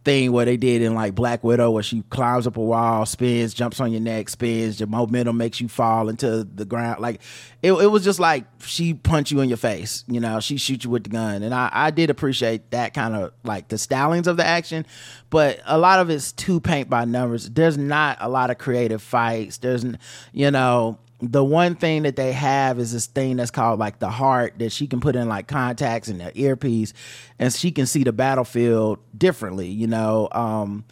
thing 0.04 0.32
where 0.32 0.46
they 0.46 0.58
did 0.58 0.82
in 0.82 0.94
like 0.94 1.16
Black 1.16 1.44
Widow 1.44 1.72
where 1.72 1.84
she 1.84 2.02
climbs 2.10 2.46
up 2.46 2.58
a 2.58 2.62
wall, 2.62 3.06
spins, 3.06 3.54
jumps 3.54 3.80
on 3.80 3.92
your 3.92 4.02
neck, 4.02 4.30
spins, 4.30 4.80
your 4.80 4.88
momentum 4.88 5.38
makes 5.38 5.62
you 5.62 5.68
fall 5.68 6.10
into 6.10 6.44
the 6.44 6.66
ground. 6.66 7.00
Like 7.02 7.22
it, 7.62 7.72
it 7.72 7.88
was 7.88 8.04
just 8.04 8.20
like 8.20 8.46
she 8.60 8.94
punch 8.94 9.32
you 9.32 9.40
in 9.40 9.50
your 9.50 9.58
face, 9.58 10.04
you 10.08 10.20
know, 10.20 10.40
she 10.40 10.58
shoot 10.58 10.84
you 10.84 10.90
with 10.90 11.06
the 11.06 11.10
gun. 11.10 11.44
And 11.44 11.54
I, 11.54 11.70
I 11.72 11.92
did 11.92 12.10
appreciate 12.10 12.72
that 12.72 12.94
kind 12.94 13.16
of 13.16 13.32
like 13.44 13.70
the 13.70 13.78
stylings 13.78 14.28
of 14.28 14.38
the 14.38 14.46
action, 14.46 14.86
but 15.30 15.62
a 15.66 15.78
lot 15.78 16.00
of 16.00 16.10
it's 16.10 16.32
too 16.32 16.60
paint 16.60 16.90
by 16.90 17.06
numbers. 17.06 17.50
There's 17.50 17.78
not 17.78 18.18
a 18.20 18.28
lot 18.28 18.52
of 18.52 18.58
creative 18.58 19.02
fights. 19.02 19.60
There's, 19.60 19.86
you 20.34 20.52
know, 20.52 21.00
the 21.32 21.44
one 21.44 21.76
thing 21.76 22.04
that 22.04 22.18
they 22.18 22.34
have 22.34 22.80
is 22.80 22.92
this 22.92 23.08
thing 23.08 23.38
that's 23.38 23.52
called 23.52 23.80
like 23.80 24.00
the 24.00 24.10
heart 24.10 24.56
that 24.58 24.72
she 24.72 24.88
can 24.88 25.00
put 25.00 25.16
in 25.16 25.30
like 25.30 25.48
contacts 25.48 26.10
in 26.10 26.18
the 26.18 26.38
earpiece 26.38 26.94
and 27.40 27.54
she 27.54 27.72
can 27.72 27.86
see 27.86 28.04
the 28.04 28.12
battlefield 28.12 29.00
differently, 29.18 29.68
you 29.68 29.88
know. 29.88 30.28
Um, 30.34 30.84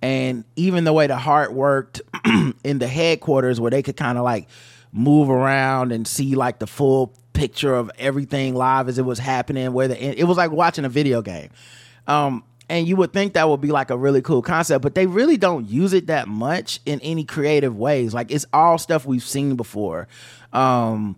and 0.00 0.44
even 0.54 0.84
the 0.84 0.92
way 0.92 1.08
the 1.08 1.16
heart 1.16 1.52
worked 1.52 2.02
in 2.64 2.78
the 2.78 2.86
headquarters 2.86 3.60
where 3.60 3.70
they 3.70 3.82
could 3.82 3.96
kind 3.96 4.16
of 4.16 4.24
like 4.24 4.48
move 4.92 5.28
around 5.28 5.92
and 5.92 6.06
see 6.06 6.36
like 6.36 6.60
the 6.60 6.66
full 6.66 7.14
picture 7.32 7.74
of 7.74 7.90
everything 7.98 8.54
live 8.54 8.88
as 8.88 8.98
it 8.98 9.04
was 9.04 9.18
happening 9.18 9.72
where 9.72 9.88
the 9.88 10.20
it 10.20 10.24
was 10.24 10.36
like 10.36 10.52
watching 10.52 10.84
a 10.84 10.88
video 10.88 11.20
game. 11.20 11.50
Um, 12.06 12.44
and 12.70 12.88
you 12.88 12.96
would 12.96 13.12
think 13.12 13.34
that 13.34 13.48
would 13.48 13.60
be 13.60 13.68
like 13.68 13.90
a 13.90 13.96
really 13.96 14.22
cool 14.22 14.40
concept 14.40 14.82
but 14.82 14.94
they 14.94 15.06
really 15.06 15.36
don't 15.36 15.68
use 15.68 15.92
it 15.92 16.06
that 16.06 16.28
much 16.28 16.80
in 16.86 17.00
any 17.00 17.24
creative 17.24 17.76
ways. 17.76 18.14
Like 18.14 18.30
it's 18.30 18.46
all 18.52 18.78
stuff 18.78 19.04
we've 19.04 19.22
seen 19.22 19.56
before. 19.56 20.08
Um 20.52 21.16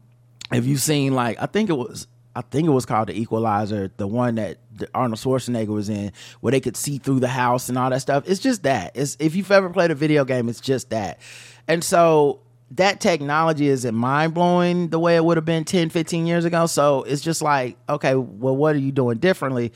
if 0.53 0.67
you've 0.67 0.83
seen 0.83 1.15
like 1.15 1.41
i 1.41 1.47
think 1.47 1.71
it 1.71 1.73
was 1.73 2.07
i 2.37 2.43
think 2.43 2.69
it 2.69 2.73
was 2.73 2.85
called 2.85 3.09
the 3.09 3.19
equalizer 3.19 3.91
the 3.97 4.07
one 4.07 4.35
that 4.35 4.59
arnold 4.95 5.19
schwarzenegger 5.19 5.69
was 5.69 5.89
in 5.89 6.13
where 6.41 6.51
they 6.51 6.61
could 6.61 6.77
see 6.77 6.99
through 6.99 7.21
the 7.21 7.29
house 7.29 7.69
and 7.69 7.79
all 7.79 7.91
that 7.91 8.01
stuff. 8.01 8.25
It's 8.27 8.41
just 8.41 8.63
that. 8.65 8.93
It's 8.95 9.17
if 9.21 9.35
you've 9.35 9.51
ever 9.51 9.71
played 9.71 9.91
a 9.91 9.95
video 9.95 10.25
game 10.25 10.49
it's 10.49 10.61
just 10.61 10.91
that. 10.91 11.21
And 11.69 11.83
so 11.85 12.41
that 12.73 13.01
technology 13.01 13.69
isn't 13.69 13.95
mind 13.95 14.35
blowing 14.35 14.89
the 14.89 14.99
way 14.99 15.17
it 15.17 15.25
would 15.25 15.37
have 15.37 15.45
been 15.45 15.65
10, 15.65 15.91
15 15.91 16.27
years 16.27 16.45
ago. 16.45 16.67
So 16.67 17.03
it's 17.03 17.21
just 17.21 17.43
like, 17.43 17.77
okay, 17.89 18.15
well, 18.15 18.57
what 18.57 18.75
are 18.75 18.79
you 18.79 18.93
doing 18.93 19.19
differently? 19.19 19.73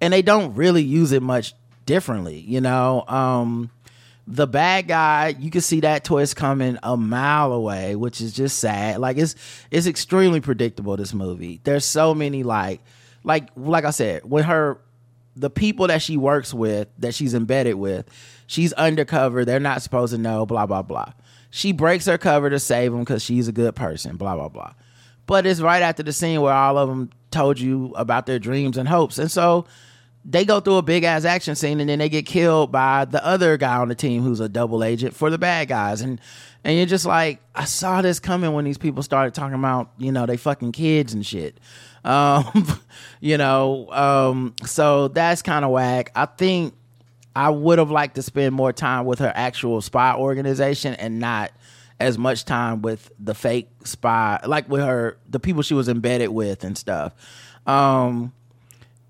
And 0.00 0.12
they 0.12 0.22
don't 0.22 0.54
really 0.54 0.82
use 0.82 1.12
it 1.12 1.22
much 1.22 1.54
differently, 1.86 2.38
you 2.38 2.60
know. 2.60 3.04
Um 3.08 3.70
the 4.30 4.46
bad 4.46 4.86
guy, 4.88 5.34
you 5.38 5.50
can 5.50 5.62
see 5.62 5.80
that 5.80 6.04
twist 6.04 6.36
coming 6.36 6.76
a 6.82 6.98
mile 6.98 7.50
away, 7.52 7.96
which 7.96 8.20
is 8.20 8.34
just 8.34 8.58
sad. 8.58 8.98
Like 8.98 9.16
it's 9.16 9.34
it's 9.70 9.86
extremely 9.86 10.40
predictable 10.40 10.96
this 10.96 11.14
movie. 11.14 11.60
There's 11.64 11.86
so 11.86 12.14
many 12.14 12.42
like 12.42 12.80
like 13.24 13.48
like 13.56 13.84
I 13.84 13.90
said, 13.90 14.24
when 14.24 14.44
her 14.44 14.78
the 15.34 15.48
people 15.48 15.86
that 15.86 16.02
she 16.02 16.16
works 16.16 16.52
with, 16.52 16.88
that 16.98 17.14
she's 17.14 17.32
embedded 17.32 17.76
with, 17.76 18.06
she's 18.46 18.72
undercover, 18.74 19.44
they're 19.44 19.60
not 19.60 19.80
supposed 19.80 20.12
to 20.12 20.18
know, 20.18 20.44
blah 20.44 20.66
blah 20.66 20.82
blah. 20.82 21.12
She 21.50 21.72
breaks 21.72 22.04
her 22.04 22.18
cover 22.18 22.50
to 22.50 22.58
save 22.58 22.92
them 22.92 23.00
because 23.00 23.22
she's 23.22 23.48
a 23.48 23.52
good 23.52 23.74
person, 23.74 24.16
blah 24.16 24.36
blah 24.36 24.48
blah. 24.48 24.74
But 25.26 25.46
it's 25.46 25.60
right 25.60 25.82
after 25.82 26.02
the 26.02 26.12
scene 26.12 26.42
where 26.42 26.52
all 26.52 26.76
of 26.76 26.88
them 26.88 27.10
told 27.30 27.58
you 27.58 27.94
about 27.96 28.26
their 28.26 28.38
dreams 28.38 28.76
and 28.76 28.88
hopes, 28.88 29.18
and 29.18 29.30
so 29.30 29.64
they 30.30 30.44
go 30.44 30.60
through 30.60 30.76
a 30.76 30.82
big 30.82 31.04
ass 31.04 31.24
action 31.24 31.54
scene 31.54 31.80
and 31.80 31.88
then 31.88 31.98
they 31.98 32.10
get 32.10 32.26
killed 32.26 32.70
by 32.70 33.06
the 33.06 33.24
other 33.24 33.56
guy 33.56 33.78
on 33.78 33.88
the 33.88 33.94
team 33.94 34.22
who's 34.22 34.40
a 34.40 34.48
double 34.48 34.84
agent 34.84 35.16
for 35.16 35.30
the 35.30 35.38
bad 35.38 35.68
guys. 35.68 36.02
And 36.02 36.20
and 36.64 36.76
you're 36.76 36.84
just 36.86 37.06
like 37.06 37.40
I 37.54 37.64
saw 37.64 38.02
this 38.02 38.20
coming 38.20 38.52
when 38.52 38.66
these 38.66 38.76
people 38.76 39.02
started 39.02 39.32
talking 39.32 39.54
about 39.54 39.90
you 39.96 40.12
know 40.12 40.26
they 40.26 40.36
fucking 40.36 40.72
kids 40.72 41.14
and 41.14 41.24
shit. 41.26 41.58
Um 42.04 42.80
you 43.20 43.36
know 43.36 43.90
um 43.90 44.54
so 44.64 45.08
that's 45.08 45.42
kind 45.42 45.64
of 45.64 45.72
whack. 45.72 46.12
I 46.14 46.26
think 46.26 46.74
I 47.34 47.50
would 47.50 47.80
have 47.80 47.90
liked 47.90 48.14
to 48.14 48.22
spend 48.22 48.54
more 48.54 48.72
time 48.72 49.04
with 49.04 49.18
her 49.18 49.32
actual 49.34 49.82
spy 49.82 50.14
organization 50.14 50.94
and 50.94 51.18
not 51.18 51.50
as 51.98 52.16
much 52.16 52.44
time 52.44 52.82
with 52.82 53.10
the 53.18 53.34
fake 53.34 53.68
spy 53.84 54.38
like 54.46 54.68
with 54.68 54.80
her 54.80 55.18
the 55.28 55.40
people 55.40 55.62
she 55.62 55.74
was 55.74 55.88
embedded 55.88 56.28
with 56.28 56.62
and 56.62 56.78
stuff. 56.78 57.14
Um 57.66 58.32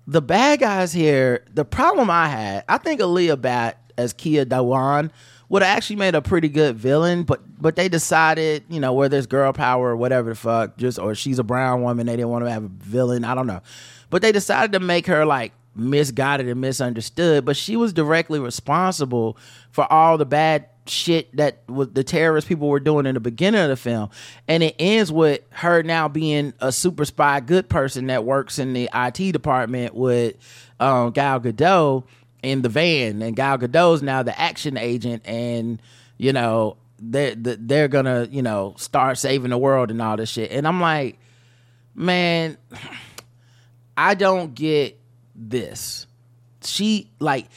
the 0.09 0.23
bad 0.23 0.59
guys 0.59 0.91
here, 0.91 1.45
the 1.53 1.63
problem 1.63 2.09
I 2.09 2.29
had, 2.29 2.65
I 2.67 2.79
think 2.79 2.99
Alia 2.99 3.37
Bhatt 3.37 3.75
as 3.95 4.11
Keya 4.11 4.43
Dhawan 4.43 5.11
would 5.49 5.61
have 5.61 5.77
actually 5.77 5.97
made 5.97 6.15
a 6.15 6.21
pretty 6.21 6.49
good 6.49 6.75
villain, 6.75 7.23
but 7.23 7.41
but 7.61 7.75
they 7.75 7.89
decided, 7.89 8.63
you 8.69 8.79
know, 8.79 8.91
where 8.93 9.07
there's 9.07 9.27
girl 9.27 9.53
power 9.53 9.89
or 9.89 9.95
whatever 9.95 10.29
the 10.29 10.35
fuck, 10.35 10.77
just 10.77 10.97
or 10.97 11.13
she's 11.13 11.37
a 11.37 11.43
brown 11.43 11.83
woman, 11.83 12.07
they 12.07 12.15
didn't 12.15 12.29
want 12.29 12.43
to 12.43 12.49
have 12.49 12.63
a 12.63 12.69
villain. 12.69 13.23
I 13.23 13.35
don't 13.35 13.45
know. 13.45 13.61
But 14.09 14.23
they 14.23 14.31
decided 14.31 14.71
to 14.71 14.79
make 14.79 15.05
her 15.05 15.25
like 15.27 15.51
misguided 15.75 16.47
and 16.47 16.59
misunderstood, 16.59 17.45
but 17.45 17.55
she 17.55 17.75
was 17.75 17.93
directly 17.93 18.39
responsible 18.39 19.37
for 19.69 19.91
all 19.93 20.17
the 20.17 20.25
bad 20.25 20.69
shit 20.89 21.35
that 21.37 21.63
was 21.67 21.89
the 21.89 22.03
terrorist 22.03 22.47
people 22.47 22.67
were 22.67 22.79
doing 22.79 23.05
in 23.05 23.13
the 23.13 23.19
beginning 23.19 23.61
of 23.61 23.69
the 23.69 23.75
film. 23.75 24.09
And 24.47 24.63
it 24.63 24.75
ends 24.79 25.11
with 25.11 25.41
her 25.51 25.83
now 25.83 26.07
being 26.07 26.53
a 26.59 26.71
super 26.71 27.05
spy 27.05 27.39
good 27.39 27.69
person 27.69 28.07
that 28.07 28.25
works 28.25 28.59
in 28.59 28.73
the 28.73 28.89
IT 28.93 29.31
department 29.31 29.95
with 29.95 30.35
um, 30.79 31.11
Gal 31.11 31.39
Gadot 31.39 32.03
in 32.43 32.61
the 32.61 32.69
van. 32.69 33.21
And 33.21 33.35
Gal 33.35 33.57
Gadot's 33.57 34.01
now 34.01 34.23
the 34.23 34.39
action 34.39 34.77
agent 34.77 35.23
and, 35.25 35.81
you 36.17 36.33
know, 36.33 36.77
they're, 37.01 37.35
they're 37.35 37.87
gonna, 37.87 38.27
you 38.29 38.41
know, 38.41 38.75
start 38.77 39.17
saving 39.17 39.51
the 39.51 39.57
world 39.57 39.91
and 39.91 40.01
all 40.01 40.17
this 40.17 40.29
shit. 40.29 40.51
And 40.51 40.67
I'm 40.67 40.81
like, 40.81 41.19
man, 41.95 42.57
I 43.97 44.15
don't 44.15 44.53
get 44.55 44.99
this. 45.35 46.07
She, 46.63 47.09
like, 47.19 47.47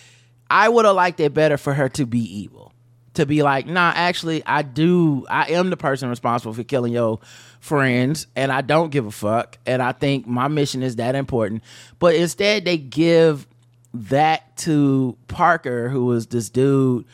I 0.50 0.68
would 0.68 0.84
have 0.84 0.94
liked 0.96 1.20
it 1.20 1.32
better 1.34 1.56
for 1.56 1.72
her 1.72 1.88
to 1.90 2.06
be 2.06 2.20
evil 2.20 2.72
to 3.14 3.26
be 3.26 3.42
like, 3.42 3.66
nah, 3.66 3.92
actually, 3.94 4.42
I 4.46 4.62
do. 4.62 5.26
I 5.28 5.52
am 5.52 5.70
the 5.70 5.76
person 5.76 6.08
responsible 6.08 6.54
for 6.54 6.64
killing 6.64 6.92
your 6.92 7.20
friends, 7.60 8.26
and 8.34 8.50
I 8.50 8.62
don't 8.62 8.90
give 8.90 9.06
a 9.06 9.10
fuck. 9.10 9.58
And 9.66 9.82
I 9.82 9.92
think 9.92 10.26
my 10.26 10.48
mission 10.48 10.82
is 10.82 10.96
that 10.96 11.14
important. 11.14 11.62
But 11.98 12.14
instead, 12.14 12.64
they 12.64 12.78
give 12.78 13.46
that 13.94 14.56
to 14.58 15.16
Parker, 15.28 15.88
who 15.88 16.12
is 16.12 16.26
this 16.26 16.48
dude 16.48 17.04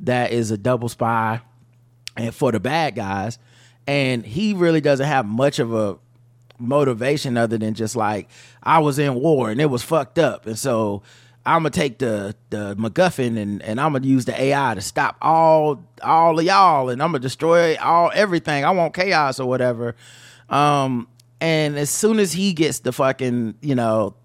that 0.00 0.32
is 0.32 0.50
a 0.50 0.58
double 0.58 0.88
spy 0.88 1.40
and 2.16 2.34
for 2.34 2.52
the 2.52 2.60
bad 2.60 2.94
guys. 2.94 3.38
And 3.86 4.24
he 4.26 4.52
really 4.52 4.80
doesn't 4.80 5.06
have 5.06 5.26
much 5.26 5.58
of 5.58 5.72
a 5.72 5.96
motivation 6.58 7.36
other 7.36 7.58
than 7.58 7.74
just 7.74 7.96
like, 7.96 8.28
I 8.62 8.80
was 8.80 8.98
in 8.98 9.14
war 9.14 9.50
and 9.50 9.60
it 9.60 9.66
was 9.66 9.82
fucked 9.82 10.18
up. 10.18 10.46
And 10.46 10.58
so 10.58 11.02
I'm 11.46 11.60
gonna 11.60 11.70
take 11.70 11.98
the 11.98 12.34
the 12.50 12.74
MacGuffin 12.74 13.38
and 13.38 13.62
and 13.62 13.80
I'm 13.80 13.92
gonna 13.92 14.06
use 14.06 14.24
the 14.24 14.38
AI 14.38 14.74
to 14.74 14.80
stop 14.80 15.16
all 15.22 15.80
all 16.02 16.36
of 16.36 16.44
y'all 16.44 16.88
and 16.88 17.00
I'm 17.00 17.10
gonna 17.12 17.20
destroy 17.20 17.76
all 17.76 18.10
everything. 18.12 18.64
I 18.64 18.70
want 18.72 18.94
chaos 18.94 19.38
or 19.38 19.48
whatever. 19.48 19.94
Um, 20.50 21.06
and 21.40 21.78
as 21.78 21.88
soon 21.88 22.18
as 22.18 22.32
he 22.32 22.52
gets 22.52 22.80
the 22.80 22.90
fucking 22.90 23.54
you 23.60 23.76
know, 23.76 24.16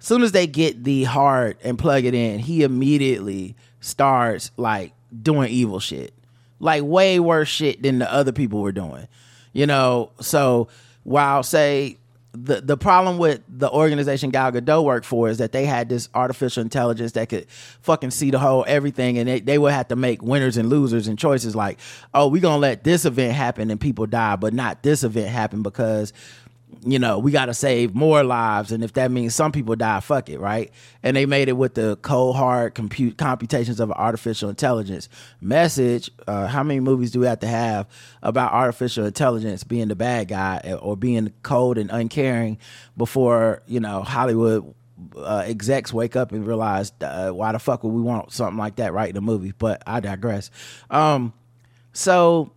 as 0.00 0.06
soon 0.06 0.22
as 0.22 0.32
they 0.32 0.46
get 0.46 0.82
the 0.82 1.04
heart 1.04 1.60
and 1.62 1.78
plug 1.78 2.06
it 2.06 2.14
in, 2.14 2.38
he 2.38 2.62
immediately 2.62 3.54
starts 3.80 4.50
like 4.56 4.94
doing 5.22 5.50
evil 5.50 5.78
shit, 5.78 6.14
like 6.58 6.82
way 6.84 7.20
worse 7.20 7.48
shit 7.48 7.82
than 7.82 7.98
the 7.98 8.10
other 8.10 8.32
people 8.32 8.62
were 8.62 8.72
doing. 8.72 9.08
You 9.52 9.66
know, 9.66 10.12
so 10.20 10.68
while 11.04 11.42
say 11.42 11.98
the 12.34 12.62
the 12.62 12.76
problem 12.78 13.18
with 13.18 13.42
the 13.48 13.70
organization 13.70 14.30
Gal 14.30 14.52
Gadot 14.52 14.84
worked 14.84 15.04
for 15.04 15.28
is 15.28 15.38
that 15.38 15.52
they 15.52 15.66
had 15.66 15.88
this 15.88 16.08
artificial 16.14 16.62
intelligence 16.62 17.12
that 17.12 17.28
could 17.28 17.46
fucking 17.50 18.10
see 18.10 18.30
the 18.30 18.38
whole 18.38 18.64
everything, 18.66 19.18
and 19.18 19.28
they, 19.28 19.40
they 19.40 19.58
would 19.58 19.72
have 19.72 19.88
to 19.88 19.96
make 19.96 20.22
winners 20.22 20.56
and 20.56 20.70
losers 20.70 21.08
and 21.08 21.18
choices 21.18 21.54
like, 21.54 21.78
oh, 22.14 22.28
we're 22.28 22.40
gonna 22.40 22.58
let 22.58 22.84
this 22.84 23.04
event 23.04 23.34
happen 23.34 23.70
and 23.70 23.78
people 23.78 24.06
die, 24.06 24.36
but 24.36 24.54
not 24.54 24.82
this 24.82 25.04
event 25.04 25.28
happen 25.28 25.62
because 25.62 26.14
you 26.84 26.98
know, 26.98 27.18
we 27.18 27.30
got 27.30 27.46
to 27.46 27.54
save 27.54 27.94
more 27.94 28.24
lives. 28.24 28.72
And 28.72 28.82
if 28.82 28.94
that 28.94 29.10
means 29.10 29.34
some 29.34 29.52
people 29.52 29.76
die, 29.76 30.00
fuck 30.00 30.28
it, 30.28 30.38
right? 30.38 30.70
And 31.02 31.16
they 31.16 31.26
made 31.26 31.48
it 31.48 31.52
with 31.52 31.74
the 31.74 31.96
cold 32.02 32.36
hard 32.36 32.74
compute 32.74 33.18
computations 33.18 33.80
of 33.80 33.90
artificial 33.92 34.48
intelligence 34.48 35.08
message. 35.40 36.10
Uh, 36.26 36.46
how 36.46 36.62
many 36.62 36.80
movies 36.80 37.10
do 37.10 37.20
we 37.20 37.26
have 37.26 37.40
to 37.40 37.46
have 37.46 37.86
about 38.22 38.52
artificial 38.52 39.04
intelligence 39.06 39.64
being 39.64 39.88
the 39.88 39.96
bad 39.96 40.28
guy 40.28 40.76
or 40.80 40.96
being 40.96 41.32
cold 41.42 41.78
and 41.78 41.90
uncaring 41.90 42.58
before, 42.96 43.62
you 43.66 43.80
know, 43.80 44.02
Hollywood 44.02 44.74
uh, 45.16 45.44
execs 45.46 45.92
wake 45.92 46.16
up 46.16 46.32
and 46.32 46.46
realize 46.46 46.92
uh, 47.00 47.30
why 47.30 47.52
the 47.52 47.58
fuck 47.58 47.82
would 47.84 47.92
we 47.92 48.02
want 48.02 48.32
something 48.32 48.58
like 48.58 48.76
that 48.76 48.92
right 48.92 49.10
in 49.10 49.16
a 49.16 49.20
movie? 49.20 49.52
But 49.56 49.82
I 49.86 50.00
digress. 50.00 50.50
Um, 50.90 51.32
so 51.92 52.52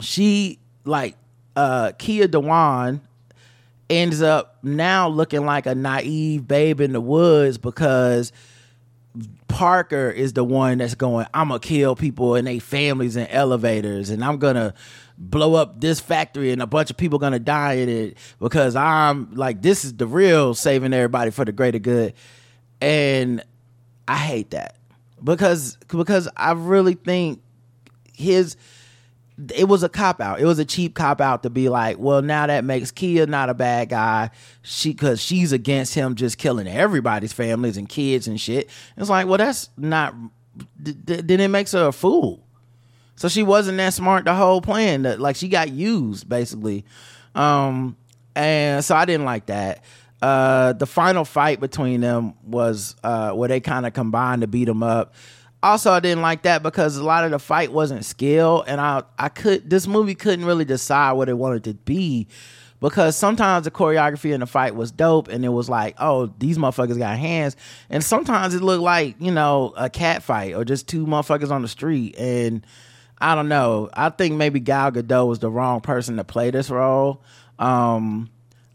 she 0.00 0.58
like 0.84 1.16
uh, 1.56 1.92
Keya 1.98 2.28
Dhawan 2.28 3.00
ends 3.90 4.22
up 4.22 4.58
now 4.62 5.08
looking 5.08 5.44
like 5.44 5.66
a 5.66 5.74
naive 5.74 6.46
babe 6.46 6.80
in 6.80 6.92
the 6.92 7.00
woods 7.00 7.58
because 7.58 8.32
Parker 9.48 10.10
is 10.10 10.34
the 10.34 10.44
one 10.44 10.78
that's 10.78 10.94
going, 10.94 11.26
I'm 11.34 11.48
gonna 11.48 11.60
kill 11.60 11.96
people 11.96 12.34
and 12.34 12.46
their 12.46 12.60
families 12.60 13.16
in 13.16 13.26
elevators, 13.28 14.10
and 14.10 14.22
I'm 14.22 14.38
gonna 14.38 14.74
blow 15.16 15.54
up 15.54 15.80
this 15.80 15.98
factory 15.98 16.52
and 16.52 16.62
a 16.62 16.66
bunch 16.66 16.90
of 16.90 16.96
people 16.96 17.18
gonna 17.18 17.38
die 17.38 17.74
in 17.74 17.88
it 17.88 18.18
because 18.38 18.76
I'm 18.76 19.34
like, 19.34 19.62
this 19.62 19.84
is 19.84 19.94
the 19.94 20.06
real 20.06 20.54
saving 20.54 20.92
everybody 20.92 21.30
for 21.30 21.44
the 21.44 21.52
greater 21.52 21.78
good. 21.78 22.14
And 22.80 23.42
I 24.06 24.16
hate 24.16 24.50
that 24.50 24.76
because 25.22 25.76
because 25.88 26.28
I 26.36 26.52
really 26.52 26.94
think 26.94 27.42
his 28.12 28.56
it 29.54 29.68
was 29.68 29.82
a 29.82 29.88
cop 29.88 30.20
out. 30.20 30.40
It 30.40 30.44
was 30.44 30.58
a 30.58 30.64
cheap 30.64 30.94
cop 30.94 31.20
out 31.20 31.44
to 31.44 31.50
be 31.50 31.68
like, 31.68 31.98
well, 31.98 32.22
now 32.22 32.46
that 32.46 32.64
makes 32.64 32.90
Keya 32.90 33.28
not 33.28 33.48
a 33.48 33.54
bad 33.54 33.88
guy. 33.88 34.30
She 34.62 34.90
because 34.90 35.22
she's 35.22 35.52
against 35.52 35.94
him 35.94 36.16
just 36.16 36.38
killing 36.38 36.66
everybody's 36.66 37.32
families 37.32 37.76
and 37.76 37.88
kids 37.88 38.26
and 38.26 38.40
shit. 38.40 38.68
It's 38.96 39.08
like, 39.08 39.26
well, 39.26 39.38
that's 39.38 39.70
not. 39.76 40.14
Then 40.76 41.40
it 41.40 41.48
makes 41.48 41.72
her 41.72 41.88
a 41.88 41.92
fool. 41.92 42.42
So 43.14 43.28
she 43.28 43.42
wasn't 43.42 43.78
that 43.78 43.94
smart 43.94 44.24
the 44.24 44.34
whole 44.34 44.60
plan. 44.60 45.02
That 45.02 45.20
like 45.20 45.36
she 45.36 45.48
got 45.48 45.70
used 45.70 46.28
basically, 46.28 46.84
um, 47.34 47.96
and 48.34 48.84
so 48.84 48.96
I 48.96 49.04
didn't 49.04 49.24
like 49.24 49.46
that. 49.46 49.84
Uh, 50.20 50.72
the 50.72 50.86
final 50.86 51.24
fight 51.24 51.60
between 51.60 52.00
them 52.00 52.34
was 52.42 52.96
uh, 53.04 53.30
where 53.30 53.48
they 53.48 53.60
kind 53.60 53.86
of 53.86 53.92
combined 53.92 54.40
to 54.40 54.48
beat 54.48 54.64
them 54.64 54.82
up 54.82 55.14
also 55.62 55.90
I 55.92 56.00
didn't 56.00 56.22
like 56.22 56.42
that 56.42 56.62
because 56.62 56.96
a 56.96 57.04
lot 57.04 57.24
of 57.24 57.30
the 57.30 57.38
fight 57.38 57.72
wasn't 57.72 58.04
skill 58.04 58.64
and 58.66 58.80
I 58.80 59.02
I 59.18 59.28
could 59.28 59.68
this 59.68 59.86
movie 59.86 60.14
couldn't 60.14 60.44
really 60.44 60.64
decide 60.64 61.12
what 61.12 61.28
it 61.28 61.34
wanted 61.34 61.64
to 61.64 61.74
be 61.74 62.28
because 62.80 63.16
sometimes 63.16 63.64
the 63.64 63.70
choreography 63.72 64.32
in 64.32 64.40
the 64.40 64.46
fight 64.46 64.76
was 64.76 64.92
dope 64.92 65.28
and 65.28 65.44
it 65.44 65.48
was 65.48 65.68
like 65.68 65.96
oh 65.98 66.26
these 66.38 66.58
motherfuckers 66.58 66.98
got 66.98 67.18
hands. 67.18 67.56
And 67.90 68.04
sometimes 68.04 68.54
it 68.54 68.62
looked 68.62 68.82
like 68.82 69.16
you 69.18 69.32
know 69.32 69.74
a 69.76 69.90
cat 69.90 70.22
fight 70.22 70.54
or 70.54 70.64
just 70.64 70.88
two 70.88 71.06
motherfuckers 71.06 71.50
on 71.50 71.62
the 71.62 71.68
street 71.68 72.16
and 72.18 72.64
I 73.20 73.34
don't 73.34 73.48
know. 73.48 73.90
I 73.94 74.10
think 74.10 74.36
maybe 74.36 74.60
Gal 74.60 74.92
Gadot 74.92 75.26
was 75.26 75.40
the 75.40 75.50
wrong 75.50 75.80
person 75.80 76.16
to 76.18 76.24
play 76.24 76.50
this 76.50 76.70
role. 76.70 77.22
Um 77.58 78.30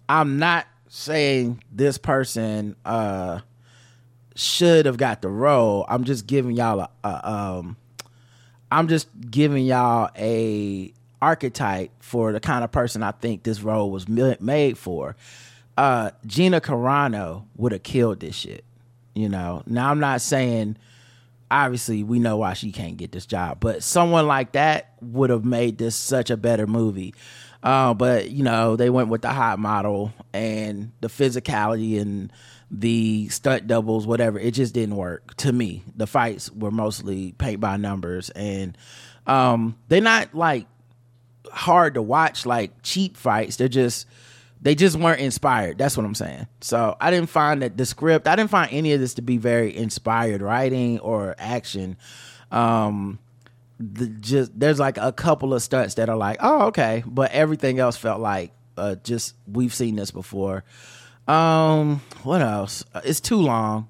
I'm 0.10 0.38
not 0.38 0.68
saying 0.90 1.64
this 1.72 1.98
person 1.98 2.76
uh 2.84 3.40
should 4.36 4.86
have 4.86 4.98
got 4.98 5.22
the 5.22 5.30
role. 5.30 5.86
I'm 5.88 6.04
just 6.04 6.28
giving 6.28 6.56
y'all 6.56 6.80
a, 6.80 6.90
a 7.04 7.32
um 7.32 7.78
I'm 8.72 8.88
just 8.88 9.08
giving 9.30 9.66
y'all 9.66 10.10
a 10.18 10.94
archetype 11.22 11.92
for 12.00 12.32
the 12.32 12.40
kind 12.40 12.64
of 12.64 12.72
person 12.72 13.04
I 13.04 13.12
think 13.12 13.44
this 13.44 13.62
role 13.62 13.92
was 13.92 14.08
made 14.08 14.78
for. 14.78 15.16
Uh 15.78 16.12
Gina 16.26 16.62
Carano 16.62 17.46
would 17.56 17.72
have 17.72 17.84
killed 17.84 18.20
this 18.20 18.36
shit. 18.36 18.64
You 19.14 19.30
know. 19.30 19.64
Now 19.66 19.92
I'm 19.92 20.00
not 20.00 20.22
saying 20.22 20.78
obviously 21.52 22.04
we 22.04 22.18
know 22.18 22.38
why 22.38 22.54
she 22.54 22.72
can't 22.72 22.98
get 22.98 23.12
this 23.12 23.28
job, 23.28 23.60
but 23.60 23.84
someone 23.84 24.28
like 24.28 24.54
that 24.54 24.94
would 25.02 25.30
have 25.30 25.46
made 25.46 25.78
this 25.78 25.96
such 25.96 26.32
a 26.32 26.38
better 26.38 26.66
movie. 26.66 27.14
Uh, 27.62 27.94
but 27.94 28.32
you 28.32 28.44
know, 28.44 28.76
they 28.76 28.90
went 28.90 29.08
with 29.08 29.22
the 29.22 29.30
hot 29.30 29.60
model 29.60 30.12
and 30.34 30.92
the 31.00 31.08
physicality 31.08 32.02
and 32.02 32.32
the 32.74 33.30
stunt 33.30 33.68
doubles, 33.68 34.08
whatever. 34.08 34.40
It 34.40 34.56
just 34.56 34.74
didn't 34.74 34.96
work 34.96 35.36
to 35.38 35.54
me. 35.54 35.84
The 35.96 36.08
fights 36.08 36.52
were 36.52 36.72
mostly 36.72 37.34
paint 37.34 37.60
by 37.60 37.78
numbers, 37.78 38.32
and 38.32 38.76
um, 39.28 39.78
they're 39.88 40.02
not 40.02 40.34
like 40.34 40.66
hard 41.52 41.94
to 41.94 42.02
watch 42.02 42.46
like 42.46 42.82
cheap 42.82 43.16
fights. 43.16 43.58
They're 43.58 43.68
just 43.68 44.08
they 44.60 44.74
just 44.74 44.96
weren't 44.96 45.20
inspired. 45.20 45.78
That's 45.78 45.96
what 45.96 46.06
I'm 46.06 46.16
saying. 46.16 46.48
So 46.62 46.98
I 47.00 47.12
didn't 47.12 47.30
find 47.30 47.62
that 47.62 47.78
the 47.78 47.86
script. 47.86 48.28
I 48.28 48.36
didn't 48.36 48.50
find 48.50 48.72
any 48.74 48.94
of 48.94 49.00
this 49.00 49.14
to 49.16 49.22
be 49.22 49.38
very 49.38 49.76
inspired 49.76 50.42
writing 50.42 51.00
or 51.00 51.36
action. 51.38 51.96
Um, 52.52 53.20
the, 53.80 54.08
just 54.08 54.60
there's 54.60 54.80
like 54.80 54.98
a 54.98 55.12
couple 55.12 55.54
of 55.54 55.62
stunts 55.62 55.96
that 55.96 56.10
are 56.10 56.18
like, 56.18 56.38
oh 56.42 56.68
okay, 56.68 57.04
but 57.06 57.32
everything 57.32 57.78
else 57.78 57.98
felt 57.98 58.20
like 58.20 58.52
uh, 58.78 58.96
just 59.04 59.36
we've 59.48 59.74
seen 59.74 59.96
this 59.96 60.10
before. 60.10 60.64
Um, 61.28 62.02
what 62.24 62.42
else? 62.42 62.84
Uh, 62.94 63.02
it's 63.04 63.20
too 63.20 63.38
long. 63.38 63.88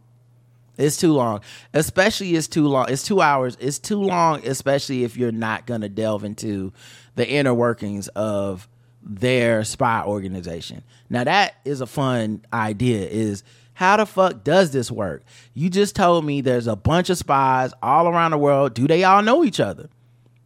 It's 0.77 0.97
too 0.97 1.13
long. 1.13 1.41
Especially 1.73 2.35
it's 2.35 2.47
too 2.47 2.67
long. 2.67 2.87
It's 2.89 3.03
two 3.03 3.21
hours. 3.21 3.57
It's 3.59 3.79
too 3.79 4.01
long, 4.01 4.45
especially 4.45 5.03
if 5.03 5.15
you're 5.15 5.31
not 5.31 5.65
gonna 5.67 5.89
delve 5.89 6.23
into 6.23 6.73
the 7.15 7.27
inner 7.27 7.53
workings 7.53 8.07
of 8.09 8.67
their 9.03 9.63
spy 9.63 10.03
organization. 10.03 10.83
Now 11.09 11.23
that 11.25 11.55
is 11.65 11.81
a 11.81 11.85
fun 11.85 12.43
idea. 12.51 13.07
Is 13.07 13.43
how 13.75 13.97
the 13.97 14.05
fuck 14.05 14.43
does 14.43 14.71
this 14.71 14.91
work? 14.91 15.23
You 15.53 15.69
just 15.69 15.95
told 15.95 16.25
me 16.25 16.41
there's 16.41 16.67
a 16.67 16.75
bunch 16.75 17.09
of 17.09 17.17
spies 17.17 17.73
all 17.81 18.07
around 18.07 18.31
the 18.31 18.37
world. 18.37 18.73
Do 18.73 18.87
they 18.87 19.03
all 19.03 19.21
know 19.21 19.43
each 19.43 19.59
other? 19.59 19.89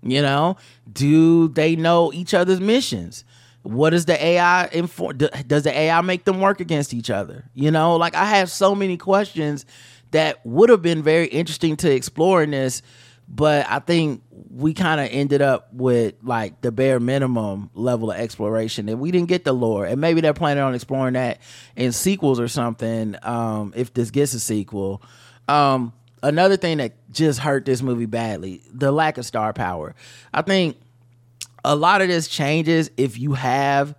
You 0.02 0.22
know, 0.22 0.58
do 0.92 1.50
they 1.50 1.76
know 1.76 2.14
each 2.14 2.34
other's 2.34 2.60
missions? 2.62 3.24
What 3.68 3.90
does 3.90 4.06
the 4.06 4.24
AI 4.24 4.68
inform? 4.68 5.18
Does 5.18 5.64
the 5.64 5.78
AI 5.78 6.02
make 6.02 6.24
them 6.24 6.40
work 6.40 6.60
against 6.60 6.94
each 6.94 7.10
other? 7.10 7.50
You 7.54 7.72
know, 7.72 7.98
like 7.98 8.16
I 8.16 8.26
have 8.26 8.50
so 8.50 8.74
many 8.74 8.98
questions 8.98 9.66
that 10.12 10.46
would 10.46 10.70
have 10.70 10.82
been 10.82 11.04
very 11.04 11.28
interesting 11.28 11.76
to 11.78 11.92
explore 11.92 12.42
in 12.42 12.52
this, 12.52 12.82
but 13.28 13.68
I 13.70 13.80
think 13.80 14.24
we 14.32 14.74
kind 14.74 15.02
of 15.02 15.10
ended 15.12 15.42
up 15.42 15.74
with 15.74 16.16
like 16.24 16.62
the 16.62 16.72
bare 16.72 17.00
minimum 17.00 17.70
level 17.74 18.12
of 18.12 18.18
exploration, 18.18 18.88
and 18.88 19.00
we 19.02 19.12
didn't 19.12 19.28
get 19.28 19.44
the 19.44 19.54
lore. 19.54 19.86
And 19.86 20.00
maybe 20.00 20.22
they're 20.22 20.34
planning 20.34 20.64
on 20.64 20.74
exploring 20.74 21.16
that 21.16 21.40
in 21.76 21.92
sequels 21.92 22.40
or 22.40 22.48
something. 22.48 23.16
Um, 23.24 23.74
if 23.76 23.94
this 23.94 24.12
gets 24.12 24.34
a 24.34 24.40
sequel. 24.40 25.02
Um, 25.50 25.94
another 26.24 26.58
thing 26.58 26.78
that 26.78 26.94
just 27.12 27.40
hurt 27.40 27.66
this 27.66 27.82
movie 27.82 28.06
badly: 28.06 28.62
the 28.72 28.94
lack 28.94 29.18
of 29.18 29.26
star 29.26 29.52
power. 29.52 29.94
I 30.34 30.42
think 30.42 30.78
a 31.68 31.76
lot 31.76 32.02
of 32.02 32.08
this 32.08 32.30
changes 32.30 32.90
if 32.96 33.20
you 33.20 33.34
have 33.34 33.94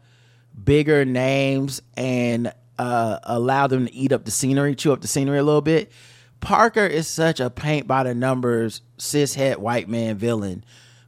bigger 0.64 1.04
names 1.04 1.82
and 1.98 2.50
uh, 2.78 3.18
allow 3.24 3.66
them 3.66 3.86
to 3.86 3.94
eat 3.94 4.10
up 4.10 4.24
the 4.24 4.30
scenery, 4.30 4.74
chew 4.74 4.90
up 4.90 5.02
the 5.02 5.06
scenery 5.06 5.38
a 5.38 5.42
little 5.42 5.60
bit. 5.60 5.92
Parker 6.40 6.86
is 6.86 7.06
such 7.06 7.40
a 7.40 7.50
paint 7.50 7.86
by 7.86 8.04
the 8.04 8.14
numbers 8.14 8.80
cis 8.96 9.36
cishet 9.36 9.58
white 9.58 9.86
man 9.86 10.16
villain. 10.16 10.64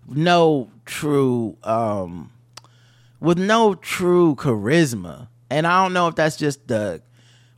No 0.07 0.71
true 0.85 1.57
um 1.63 2.31
with 3.21 3.39
no 3.39 3.75
true 3.75 4.35
charisma. 4.35 5.29
And 5.49 5.67
I 5.67 5.83
don't 5.83 5.93
know 5.95 6.09
if 6.09 6.15
that's 6.15 6.37
just 6.37 6.69
the 6.69 7.01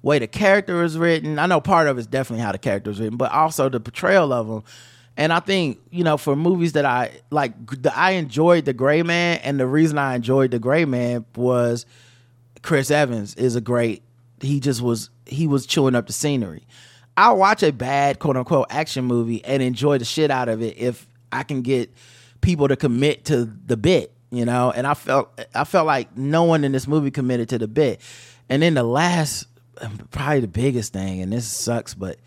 way 0.02 0.18
the 0.18 0.26
character 0.28 0.82
is 0.84 0.96
written. 0.96 1.38
I 1.38 1.46
know 1.46 1.60
part 1.60 1.88
of 1.88 1.98
it's 1.98 2.06
definitely 2.06 2.44
how 2.44 2.52
the 2.52 2.58
character 2.58 2.90
is 2.90 3.00
written, 3.00 3.16
but 3.16 3.32
also 3.32 3.68
the 3.68 3.80
portrayal 3.80 4.32
of 4.32 4.48
him 4.48 4.62
and 5.16 5.32
I 5.32 5.40
think 5.40 5.80
you 5.90 6.04
know 6.04 6.16
for 6.16 6.34
movies 6.36 6.72
that 6.72 6.84
I 6.84 7.20
like, 7.30 7.82
the, 7.82 7.96
I 7.96 8.12
enjoyed 8.12 8.64
The 8.64 8.72
Gray 8.72 9.02
Man, 9.02 9.40
and 9.42 9.60
the 9.60 9.66
reason 9.66 9.98
I 9.98 10.14
enjoyed 10.14 10.50
The 10.50 10.58
Gray 10.58 10.84
Man 10.84 11.24
was 11.36 11.86
Chris 12.62 12.90
Evans 12.90 13.34
is 13.34 13.56
a 13.56 13.60
great. 13.60 14.02
He 14.40 14.60
just 14.60 14.80
was 14.80 15.10
he 15.26 15.46
was 15.46 15.66
chewing 15.66 15.94
up 15.94 16.06
the 16.06 16.12
scenery. 16.12 16.66
I'll 17.16 17.36
watch 17.36 17.62
a 17.62 17.72
bad 17.72 18.18
quote 18.18 18.36
unquote 18.36 18.66
action 18.70 19.04
movie 19.04 19.44
and 19.44 19.62
enjoy 19.62 19.98
the 19.98 20.04
shit 20.04 20.30
out 20.30 20.48
of 20.48 20.62
it 20.62 20.78
if 20.78 21.06
I 21.30 21.42
can 21.42 21.62
get 21.62 21.92
people 22.40 22.68
to 22.68 22.76
commit 22.76 23.26
to 23.26 23.44
the 23.44 23.76
bit, 23.76 24.12
you 24.30 24.44
know. 24.44 24.70
And 24.70 24.86
I 24.86 24.94
felt 24.94 25.38
I 25.54 25.64
felt 25.64 25.86
like 25.86 26.16
no 26.16 26.44
one 26.44 26.64
in 26.64 26.72
this 26.72 26.88
movie 26.88 27.10
committed 27.10 27.50
to 27.50 27.58
the 27.58 27.68
bit. 27.68 28.00
And 28.48 28.62
then 28.62 28.74
the 28.74 28.82
last, 28.82 29.46
probably 30.10 30.40
the 30.40 30.48
biggest 30.48 30.92
thing, 30.92 31.22
and 31.22 31.32
this 31.32 31.46
sucks, 31.46 31.94
but 31.94 32.18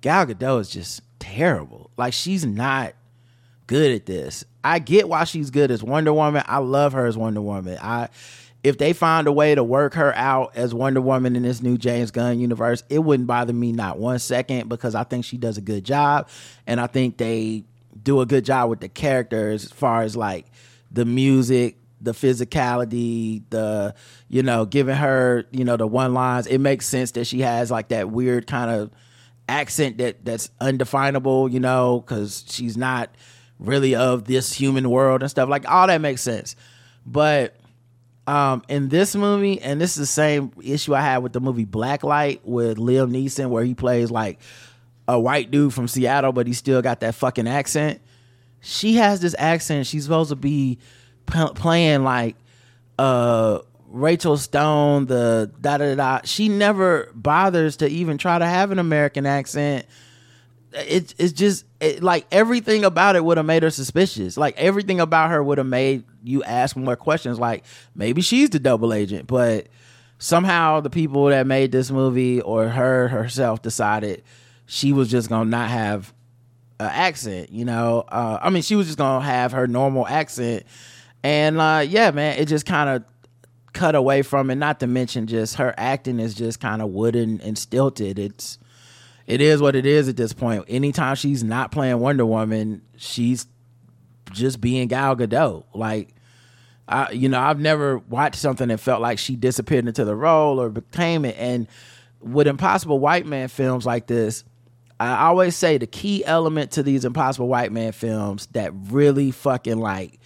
Gal 0.00 0.26
Gadot 0.26 0.60
is 0.60 0.70
just 0.70 1.02
terrible. 1.20 1.90
Like 1.96 2.12
she's 2.12 2.44
not 2.44 2.94
good 3.68 3.92
at 3.92 4.06
this. 4.06 4.44
I 4.64 4.80
get 4.80 5.08
why 5.08 5.24
she's 5.24 5.50
good 5.50 5.70
as 5.70 5.82
Wonder 5.82 6.12
Woman. 6.12 6.42
I 6.46 6.58
love 6.58 6.92
her 6.92 7.06
as 7.06 7.16
Wonder 7.16 7.40
Woman. 7.40 7.78
I 7.80 8.08
if 8.62 8.76
they 8.76 8.92
find 8.92 9.26
a 9.26 9.32
way 9.32 9.54
to 9.54 9.64
work 9.64 9.94
her 9.94 10.14
out 10.14 10.52
as 10.54 10.74
Wonder 10.74 11.00
Woman 11.00 11.34
in 11.36 11.44
this 11.44 11.62
new 11.62 11.78
James 11.78 12.10
Gunn 12.10 12.40
universe, 12.40 12.82
it 12.90 12.98
wouldn't 12.98 13.26
bother 13.26 13.52
me 13.52 13.72
not 13.72 13.98
one 13.98 14.18
second 14.18 14.68
because 14.68 14.94
I 14.94 15.04
think 15.04 15.24
she 15.24 15.38
does 15.38 15.56
a 15.56 15.62
good 15.62 15.84
job 15.84 16.28
and 16.66 16.80
I 16.80 16.86
think 16.86 17.16
they 17.16 17.64
do 18.02 18.20
a 18.20 18.26
good 18.26 18.44
job 18.44 18.68
with 18.68 18.80
the 18.80 18.88
characters 18.88 19.64
as 19.64 19.72
far 19.72 20.02
as 20.02 20.16
like 20.16 20.46
the 20.90 21.04
music, 21.04 21.76
the 22.00 22.12
physicality, 22.12 23.42
the 23.50 23.94
you 24.28 24.42
know, 24.42 24.64
giving 24.64 24.96
her, 24.96 25.44
you 25.52 25.64
know, 25.64 25.76
the 25.76 25.86
one 25.86 26.12
lines. 26.12 26.46
It 26.46 26.58
makes 26.58 26.86
sense 26.86 27.12
that 27.12 27.26
she 27.26 27.40
has 27.40 27.70
like 27.70 27.88
that 27.88 28.10
weird 28.10 28.46
kind 28.46 28.70
of 28.70 28.90
accent 29.50 29.98
that 29.98 30.24
that's 30.24 30.50
undefinable, 30.60 31.48
you 31.48 31.60
know, 31.60 32.00
because 32.00 32.44
she's 32.48 32.76
not 32.76 33.10
really 33.58 33.94
of 33.94 34.24
this 34.24 34.52
human 34.52 34.88
world 34.88 35.22
and 35.22 35.30
stuff. 35.30 35.48
Like 35.48 35.68
all 35.68 35.86
that 35.86 36.00
makes 36.00 36.22
sense. 36.22 36.56
But 37.04 37.56
um, 38.26 38.62
in 38.68 38.88
this 38.88 39.16
movie, 39.16 39.60
and 39.60 39.80
this 39.80 39.92
is 39.92 39.96
the 39.96 40.06
same 40.06 40.52
issue 40.62 40.94
I 40.94 41.00
had 41.00 41.18
with 41.18 41.32
the 41.32 41.40
movie 41.40 41.66
Blacklight 41.66 42.40
with 42.44 42.78
Liam 42.78 43.10
Neeson, 43.10 43.50
where 43.50 43.64
he 43.64 43.74
plays 43.74 44.10
like 44.10 44.40
a 45.08 45.18
white 45.18 45.50
dude 45.50 45.74
from 45.74 45.88
Seattle, 45.88 46.32
but 46.32 46.46
he 46.46 46.52
still 46.52 46.80
got 46.80 47.00
that 47.00 47.14
fucking 47.14 47.48
accent. 47.48 48.00
She 48.60 48.94
has 48.94 49.20
this 49.20 49.34
accent. 49.38 49.86
She's 49.86 50.04
supposed 50.04 50.30
to 50.30 50.36
be 50.36 50.78
p- 51.26 51.52
playing 51.54 52.04
like 52.04 52.36
uh 52.98 53.60
Rachel 53.90 54.36
Stone, 54.36 55.06
the 55.06 55.50
da 55.60 55.78
da 55.78 55.94
da. 55.94 56.20
She 56.24 56.48
never 56.48 57.10
bothers 57.14 57.76
to 57.78 57.88
even 57.88 58.18
try 58.18 58.38
to 58.38 58.46
have 58.46 58.70
an 58.70 58.78
American 58.78 59.26
accent. 59.26 59.86
it's 60.72 61.14
it's 61.18 61.32
just 61.32 61.64
it, 61.80 62.02
like 62.02 62.26
everything 62.30 62.84
about 62.84 63.16
it 63.16 63.24
would 63.24 63.36
have 63.36 63.46
made 63.46 63.64
her 63.64 63.70
suspicious. 63.70 64.36
Like 64.36 64.56
everything 64.56 65.00
about 65.00 65.30
her 65.30 65.42
would 65.42 65.58
have 65.58 65.66
made 65.66 66.04
you 66.22 66.42
ask 66.44 66.76
more 66.76 66.94
questions. 66.96 67.38
Like 67.38 67.64
maybe 67.94 68.22
she's 68.22 68.50
the 68.50 68.60
double 68.60 68.94
agent, 68.94 69.26
but 69.26 69.66
somehow 70.18 70.80
the 70.80 70.90
people 70.90 71.26
that 71.26 71.46
made 71.46 71.72
this 71.72 71.90
movie 71.90 72.40
or 72.40 72.68
her 72.68 73.08
herself 73.08 73.60
decided 73.62 74.22
she 74.66 74.92
was 74.92 75.10
just 75.10 75.28
gonna 75.28 75.50
not 75.50 75.68
have 75.68 76.14
an 76.78 76.90
accent. 76.92 77.50
You 77.50 77.64
know, 77.64 78.04
uh, 78.08 78.38
I 78.40 78.50
mean, 78.50 78.62
she 78.62 78.76
was 78.76 78.86
just 78.86 78.98
gonna 78.98 79.24
have 79.24 79.50
her 79.50 79.66
normal 79.66 80.06
accent, 80.06 80.62
and 81.24 81.60
uh, 81.60 81.84
yeah, 81.84 82.12
man, 82.12 82.38
it 82.38 82.46
just 82.46 82.66
kind 82.66 82.88
of 82.88 83.04
cut 83.72 83.94
away 83.94 84.22
from 84.22 84.50
it. 84.50 84.56
Not 84.56 84.80
to 84.80 84.86
mention, 84.86 85.26
just 85.26 85.56
her 85.56 85.74
acting 85.76 86.20
is 86.20 86.34
just 86.34 86.60
kind 86.60 86.82
of 86.82 86.90
wooden 86.90 87.40
and 87.40 87.56
stilted. 87.56 88.18
It's 88.18 88.58
it 89.26 89.40
is 89.40 89.60
what 89.60 89.76
it 89.76 89.86
is 89.86 90.08
at 90.08 90.16
this 90.16 90.32
point. 90.32 90.64
Anytime 90.68 91.14
she's 91.14 91.44
not 91.44 91.70
playing 91.70 92.00
Wonder 92.00 92.26
Woman, 92.26 92.82
she's 92.96 93.46
just 94.32 94.60
being 94.60 94.88
Gal 94.88 95.14
Gadot. 95.16 95.64
Like, 95.74 96.14
I, 96.88 97.10
you 97.12 97.28
know, 97.28 97.38
I've 97.38 97.60
never 97.60 97.98
watched 97.98 98.36
something 98.36 98.68
that 98.68 98.80
felt 98.80 99.00
like 99.00 99.18
she 99.18 99.36
disappeared 99.36 99.86
into 99.86 100.04
the 100.04 100.16
role 100.16 100.60
or 100.60 100.68
became 100.68 101.24
it. 101.24 101.36
And 101.38 101.68
with 102.20 102.48
Impossible 102.48 102.98
White 102.98 103.26
Man 103.26 103.48
films 103.48 103.86
like 103.86 104.08
this, 104.08 104.44
I 104.98 105.26
always 105.26 105.56
say 105.56 105.78
the 105.78 105.86
key 105.86 106.24
element 106.24 106.72
to 106.72 106.82
these 106.82 107.04
Impossible 107.04 107.48
White 107.48 107.72
Man 107.72 107.92
films 107.92 108.46
that 108.48 108.72
really 108.74 109.30
fucking 109.30 109.78
like 109.78 110.18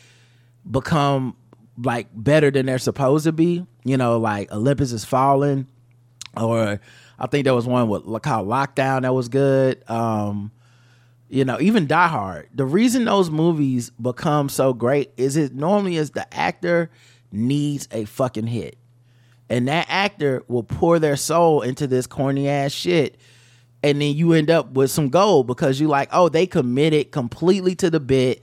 become 0.69 1.37
like 1.83 2.09
better 2.15 2.51
than 2.51 2.67
they're 2.67 2.79
supposed 2.79 3.25
to 3.25 3.33
be. 3.33 3.67
You 3.85 3.97
know, 3.97 4.19
like 4.19 4.53
Olympus 4.53 4.93
is 4.93 5.05
falling, 5.05 5.67
or 6.37 6.81
I 7.19 7.27
think 7.27 7.45
there 7.45 7.55
was 7.55 7.67
one 7.67 7.89
with 7.89 8.05
called 8.23 8.49
Lockdown 8.49 9.03
that 9.03 9.15
was 9.15 9.29
good. 9.29 9.89
Um, 9.89 10.53
you 11.29 11.45
know, 11.45 11.61
even 11.61 11.87
Die 11.87 12.09
Hard. 12.09 12.49
The 12.55 12.65
reason 12.65 13.05
those 13.05 13.31
movies 13.31 13.91
become 13.91 14.49
so 14.49 14.73
great 14.73 15.13
is 15.17 15.37
it 15.37 15.55
normally 15.55 15.97
is 15.97 16.11
the 16.11 16.33
actor 16.33 16.91
needs 17.33 17.89
a 17.91 18.05
fucking 18.05 18.47
hit. 18.47 18.79
And 19.51 19.69
that 19.69 19.87
actor 19.89 20.43
will 20.49 20.63
pour 20.63 20.99
their 20.99 21.17
soul 21.17 21.63
into 21.63 21.87
this 21.87 22.07
corny 22.07 22.49
ass 22.49 22.73
shit. 22.73 23.19
And 23.83 24.01
then 24.01 24.15
you 24.15 24.33
end 24.33 24.51
up 24.51 24.71
with 24.71 24.91
some 24.91 25.11
gold 25.11 25.47
because 25.47 25.79
you 25.79 25.89
like, 25.89 26.09
oh, 26.13 26.29
they 26.29 26.47
committed 26.47 27.13
completely 27.13 27.75
to 27.77 27.91
the 27.91 28.01
bit. 28.01 28.43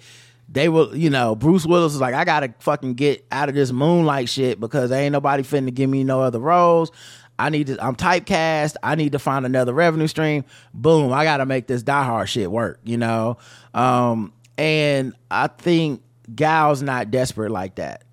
They 0.51 0.67
were, 0.67 0.93
you 0.93 1.09
know, 1.09 1.33
Bruce 1.33 1.65
Willis 1.65 1.93
was 1.93 2.01
like, 2.01 2.13
I 2.13 2.25
gotta 2.25 2.53
fucking 2.59 2.95
get 2.95 3.25
out 3.31 3.47
of 3.47 3.55
this 3.55 3.71
moonlight 3.71 4.27
shit 4.27 4.59
because 4.59 4.91
ain't 4.91 5.13
nobody 5.13 5.43
finna 5.43 5.73
give 5.73 5.89
me 5.89 6.03
no 6.03 6.21
other 6.21 6.39
roles. 6.39 6.91
I 7.39 7.49
need 7.49 7.67
to, 7.67 7.83
I'm 7.83 7.95
typecast. 7.95 8.75
I 8.83 8.95
need 8.95 9.13
to 9.13 9.19
find 9.19 9.45
another 9.45 9.73
revenue 9.73 10.07
stream. 10.07 10.43
Boom, 10.73 11.11
I 11.11 11.23
got 11.23 11.37
to 11.37 11.45
make 11.45 11.67
this 11.67 11.81
Die 11.81 12.03
Hard 12.03 12.29
shit 12.29 12.51
work, 12.51 12.79
you 12.83 12.97
know? 12.97 13.37
Um, 13.73 14.31
and 14.57 15.15
I 15.31 15.47
think 15.47 16.03
Gal's 16.35 16.83
not 16.83 17.09
desperate 17.09 17.49
like 17.49 17.75
that. 17.75 18.03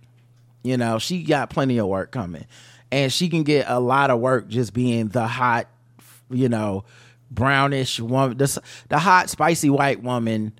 You 0.62 0.78
know, 0.78 0.98
she 0.98 1.24
got 1.24 1.50
plenty 1.50 1.76
of 1.78 1.88
work 1.88 2.10
coming. 2.10 2.46
And 2.90 3.12
she 3.12 3.28
can 3.28 3.42
get 3.42 3.66
a 3.68 3.80
lot 3.80 4.10
of 4.10 4.20
work 4.20 4.48
just 4.48 4.72
being 4.72 5.08
the 5.08 5.26
hot, 5.26 5.68
you 6.30 6.48
know, 6.48 6.84
brownish 7.30 8.00
woman, 8.00 8.38
the, 8.38 8.62
the 8.88 8.98
hot, 8.98 9.28
spicy 9.28 9.68
white 9.68 10.02
woman 10.02 10.52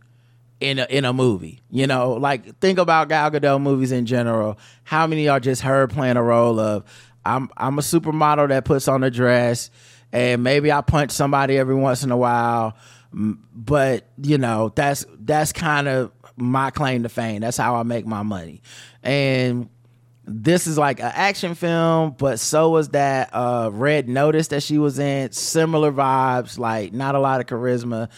in 0.60 0.78
a 0.78 0.86
in 0.90 1.04
a 1.04 1.12
movie. 1.12 1.60
You 1.70 1.86
know, 1.86 2.12
like 2.14 2.58
think 2.60 2.78
about 2.78 3.08
Gal 3.08 3.30
Gadot 3.30 3.60
movies 3.60 3.92
in 3.92 4.06
general. 4.06 4.58
How 4.84 5.06
many 5.06 5.28
are 5.28 5.40
just 5.40 5.62
her 5.62 5.86
playing 5.86 6.16
a 6.16 6.22
role 6.22 6.58
of 6.58 6.84
I'm 7.24 7.50
I'm 7.56 7.78
a 7.78 7.82
supermodel 7.82 8.48
that 8.48 8.64
puts 8.64 8.88
on 8.88 9.04
a 9.04 9.10
dress, 9.10 9.70
and 10.12 10.42
maybe 10.42 10.72
I 10.72 10.80
punch 10.80 11.10
somebody 11.10 11.58
every 11.58 11.74
once 11.74 12.02
in 12.02 12.10
a 12.10 12.16
while. 12.16 12.76
But 13.12 14.08
you 14.22 14.38
know, 14.38 14.72
that's 14.74 15.04
that's 15.18 15.52
kind 15.52 15.88
of 15.88 16.12
my 16.36 16.70
claim 16.70 17.02
to 17.02 17.08
fame. 17.08 17.40
That's 17.40 17.56
how 17.56 17.76
I 17.76 17.82
make 17.82 18.06
my 18.06 18.22
money. 18.22 18.62
And 19.02 19.68
this 20.24 20.66
is 20.66 20.76
like 20.76 21.00
an 21.00 21.10
action 21.14 21.54
film, 21.54 22.14
but 22.18 22.38
so 22.38 22.70
was 22.70 22.90
that 22.90 23.30
uh, 23.32 23.70
Red 23.72 24.08
Notice 24.08 24.48
that 24.48 24.62
she 24.62 24.78
was 24.78 24.98
in. 24.98 25.32
Similar 25.32 25.90
vibes, 25.90 26.58
like 26.58 26.92
not 26.92 27.14
a 27.14 27.18
lot 27.18 27.40
of 27.40 27.46
charisma, 27.46 28.10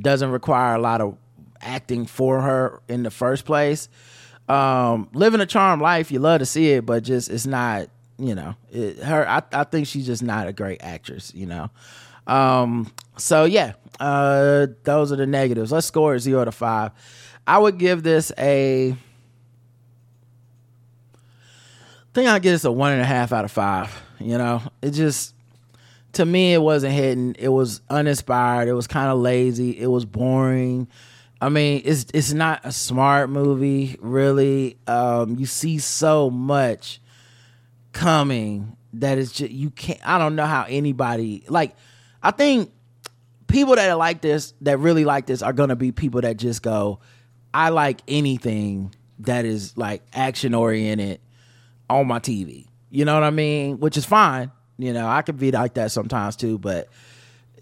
doesn't 0.00 0.30
require 0.30 0.74
a 0.74 0.80
lot 0.80 1.00
of 1.00 1.16
acting 1.62 2.06
for 2.06 2.42
her 2.42 2.82
in 2.88 3.02
the 3.02 3.10
first 3.10 3.44
place. 3.44 3.88
Um, 4.48 5.08
living 5.14 5.40
a 5.40 5.46
charmed 5.46 5.82
life, 5.82 6.10
you 6.10 6.18
love 6.18 6.40
to 6.40 6.46
see 6.46 6.72
it, 6.72 6.84
but 6.84 7.04
just 7.04 7.30
it's 7.30 7.46
not 7.46 7.88
you 8.22 8.34
know, 8.34 8.54
it, 8.70 8.98
her. 9.00 9.28
I, 9.28 9.42
I 9.52 9.64
think 9.64 9.88
she's 9.88 10.06
just 10.06 10.22
not 10.22 10.46
a 10.46 10.52
great 10.52 10.82
actress. 10.82 11.32
You 11.34 11.46
know, 11.46 11.70
um. 12.26 12.92
So 13.16 13.44
yeah, 13.44 13.72
uh, 13.98 14.68
those 14.84 15.12
are 15.12 15.16
the 15.16 15.26
negatives. 15.26 15.72
Let's 15.72 15.86
score 15.86 16.18
zero 16.18 16.44
to 16.44 16.52
five. 16.52 16.92
I 17.46 17.58
would 17.58 17.78
give 17.78 18.02
this 18.02 18.30
a. 18.38 18.92
I 18.92 18.96
think 22.14 22.28
I'd 22.28 22.42
give 22.42 22.52
this 22.52 22.64
a 22.64 22.72
one 22.72 22.92
and 22.92 23.00
a 23.00 23.06
half 23.06 23.32
out 23.32 23.44
of 23.44 23.50
five. 23.50 24.02
You 24.20 24.38
know, 24.38 24.62
it 24.82 24.90
just 24.90 25.34
to 26.12 26.24
me 26.24 26.54
it 26.54 26.62
wasn't 26.62 26.92
hitting. 26.92 27.34
It 27.38 27.48
was 27.48 27.80
uninspired. 27.90 28.68
It 28.68 28.74
was 28.74 28.86
kind 28.86 29.10
of 29.10 29.18
lazy. 29.18 29.78
It 29.80 29.88
was 29.88 30.04
boring. 30.04 30.86
I 31.42 31.48
mean, 31.48 31.82
it's 31.84 32.06
it's 32.14 32.32
not 32.32 32.60
a 32.62 32.70
smart 32.70 33.28
movie, 33.28 33.96
really. 34.00 34.76
Um, 34.86 35.40
you 35.40 35.46
see 35.46 35.80
so 35.80 36.30
much 36.30 37.00
coming 37.90 38.76
that 38.92 39.18
is 39.18 39.32
just 39.32 39.50
you 39.50 39.70
can't 39.70 39.98
I 40.06 40.18
don't 40.18 40.36
know 40.36 40.46
how 40.46 40.64
anybody 40.68 41.44
like 41.48 41.74
I 42.22 42.30
think 42.30 42.70
people 43.48 43.74
that 43.74 43.90
are 43.90 43.96
like 43.96 44.20
this 44.20 44.54
that 44.60 44.78
really 44.78 45.04
like 45.04 45.26
this 45.26 45.42
are 45.42 45.52
gonna 45.52 45.76
be 45.76 45.90
people 45.90 46.20
that 46.20 46.36
just 46.36 46.62
go 46.62 47.00
I 47.52 47.70
like 47.70 48.02
anything 48.06 48.94
that 49.18 49.44
is 49.44 49.76
like 49.76 50.02
action 50.14 50.54
oriented 50.54 51.20
on 51.90 52.06
my 52.06 52.20
TV. 52.20 52.68
You 52.90 53.04
know 53.04 53.14
what 53.14 53.24
I 53.24 53.30
mean? 53.30 53.80
Which 53.80 53.96
is 53.96 54.04
fine. 54.04 54.52
You 54.78 54.92
know, 54.92 55.08
I 55.08 55.22
could 55.22 55.38
be 55.38 55.50
like 55.50 55.74
that 55.74 55.90
sometimes 55.90 56.36
too, 56.36 56.58
but 56.58 56.88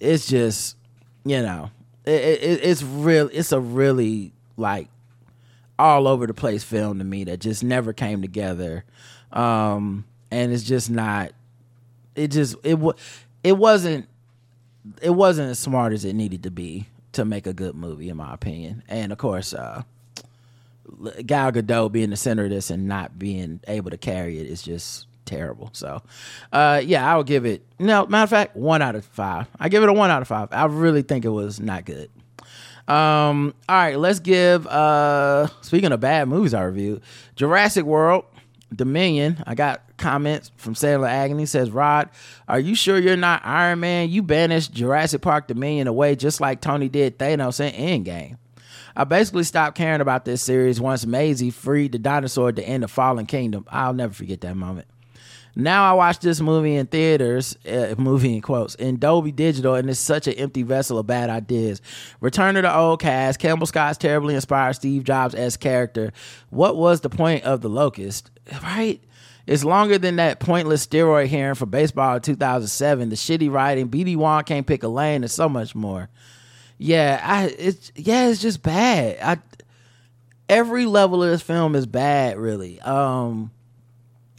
it's 0.01 0.27
just, 0.27 0.77
you 1.25 1.43
know, 1.43 1.71
it, 2.05 2.43
it, 2.43 2.61
it's 2.63 2.83
real. 2.83 3.29
It's 3.33 3.53
a 3.53 3.61
really 3.61 4.33
like 4.57 4.89
all 5.79 6.07
over 6.07 6.27
the 6.27 6.35
place 6.35 6.63
film 6.63 6.99
to 6.99 7.05
me 7.05 7.25
that 7.25 7.41
just 7.41 7.65
never 7.65 7.93
came 7.93 8.23
together. 8.23 8.85
Um, 9.33 10.05
and 10.31 10.53
it's 10.53 10.65
just 10.65 10.91
not. 10.91 11.33
It 12.15 12.29
just 12.29 12.57
it 12.65 12.79
was 12.79 12.97
it 13.43 13.57
wasn't 13.57 14.09
it 15.01 15.11
wasn't 15.11 15.51
as 15.51 15.59
smart 15.59 15.93
as 15.93 16.05
it 16.05 16.15
needed 16.15 16.43
to 16.45 16.51
be 16.51 16.87
to 17.13 17.25
make 17.25 17.47
a 17.47 17.53
good 17.53 17.75
movie, 17.75 18.09
in 18.09 18.17
my 18.17 18.35
opinion. 18.35 18.83
And 18.89 19.13
of 19.13 19.19
course, 19.19 19.55
uh, 19.55 19.83
Gal 21.27 21.53
Gadot 21.53 21.93
being 21.93 22.11
the 22.11 22.17
center 22.17 22.45
of 22.45 22.51
this 22.51 22.71
and 22.71 22.87
not 22.87 23.19
being 23.19 23.61
able 23.69 23.91
to 23.91 23.97
carry 23.97 24.39
it 24.39 24.47
is 24.47 24.63
just 24.63 25.07
terrible. 25.31 25.71
So, 25.73 26.03
uh, 26.53 26.83
yeah, 26.85 27.11
I 27.11 27.17
would 27.17 27.27
give 27.27 27.47
it. 27.47 27.65
No, 27.79 28.07
matter 28.07 28.25
of 28.25 28.31
fact, 28.31 28.57
one 28.57 28.83
out 28.83 28.97
of 28.97 29.05
five. 29.05 29.47
I 29.59 29.69
give 29.69 29.83
it 29.83 29.89
a 29.89 29.93
one 29.93 30.11
out 30.11 30.23
of 30.23 30.29
five. 30.29 30.49
I 30.51 30.67
really 30.67 31.03
think 31.03 31.25
it 31.25 31.31
was 31.31 31.61
not 31.61 31.85
good. 31.85 32.11
Um, 32.89 33.55
all 33.69 33.77
right, 33.77 33.99
let's 33.99 34.19
give. 34.19 34.67
Uh, 34.67 35.47
speaking 35.63 35.93
of 35.93 36.01
bad 36.01 36.29
movies, 36.29 36.53
I 36.53 36.63
reviewed 36.63 37.03
Jurassic 37.37 37.85
World. 37.85 38.25
Dominion, 38.75 39.43
I 39.49 39.57
got 39.57 39.83
comments 39.97 40.53
from 40.57 40.77
Sailor 40.77 41.09
Agony 41.09 41.45
says, 41.45 41.73
Rod, 41.73 42.09
are 42.47 42.61
you 42.61 42.77
sure 42.77 43.01
you're 43.01 43.17
not 43.17 43.45
Iron 43.45 43.81
Man? 43.81 44.11
You 44.11 44.23
banished 44.23 44.73
Jurassic 44.73 45.23
Park 45.23 45.49
Dominion 45.49 45.89
away 45.89 46.15
just 46.15 46.41
like 46.41 46.61
Tony 46.61 46.89
did 46.89 47.19
Thanos 47.19 47.59
in 47.59 48.05
Endgame. 48.05 48.37
I 48.97 49.05
basically 49.05 49.45
stopped 49.45 49.77
caring 49.77 50.01
about 50.01 50.25
this 50.25 50.43
series 50.43 50.81
once 50.81 51.07
Maisie 51.07 51.51
freed 51.51 51.93
the 51.93 51.99
dinosaur 51.99 52.49
at 52.51 52.57
the 52.57 52.67
end 52.67 52.85
of 52.85 52.91
Fallen 52.91 53.27
Kingdom. 53.27 53.65
I'll 53.69 53.95
never 53.95 54.13
forget 54.13 54.41
that 54.43 54.57
moment. 54.57 54.89
Now 55.63 55.91
I 55.91 55.95
watch 55.95 56.19
this 56.21 56.41
movie 56.41 56.77
in 56.77 56.87
theaters, 56.87 57.57
uh, 57.67 57.95
movie 57.99 58.35
in 58.35 58.41
quotes, 58.41 58.75
in 58.75 58.99
Dolby 58.99 59.33
Digital, 59.33 59.75
and 59.75 59.89
it's 59.89 60.01
such 60.01 60.27
an 60.27 60.35
empty 60.35 60.63
vessel 60.63 60.99
of 60.99 61.07
bad 61.07 61.31
ideas. 61.31 61.81
Return 62.21 62.55
to 62.55 62.63
the 62.63 62.75
old 62.75 63.01
cast, 63.01 63.39
Campbell 63.39 63.67
Scott's 63.67 63.99
terribly 63.99 64.35
inspired 64.35 64.75
Steve 64.75 65.05
Jobs 65.05 65.35
as 65.35 65.57
character. 65.57 66.13
What 66.51 66.77
was 66.77 67.01
the 67.01 67.11
point 67.11 67.45
of 67.45 67.61
the 67.61 67.69
locust? 67.69 68.31
Right? 68.63 69.03
It's 69.47 69.65
longer 69.65 69.99
than 69.99 70.17
that 70.17 70.39
pointless 70.41 70.87
steroid 70.87 71.27
hearing 71.27 71.55
for 71.55 71.67
baseball 71.67 72.17
in 72.17 72.23
2007. 72.23 73.09
The 73.09 73.17
shitty 73.17 73.51
writing, 73.51 73.89
BD 73.89 74.17
Wong 74.17 74.45
can't 74.45 74.67
pick 74.67 74.83
a 74.83 74.89
lane, 74.89 75.23
and 75.23 75.31
so 75.31 75.49
much 75.49 75.75
more. 75.75 76.09
Yeah, 76.79 77.21
I 77.23 77.45
it's 77.59 77.93
yeah, 77.95 78.29
it's 78.29 78.41
just 78.41 78.63
bad. 78.63 79.19
I 79.21 79.39
every 80.49 80.87
level 80.87 81.23
of 81.23 81.31
this 81.31 81.43
film 81.43 81.75
is 81.75 81.87
bad, 81.87 82.39
really. 82.39 82.81
Um, 82.81 83.51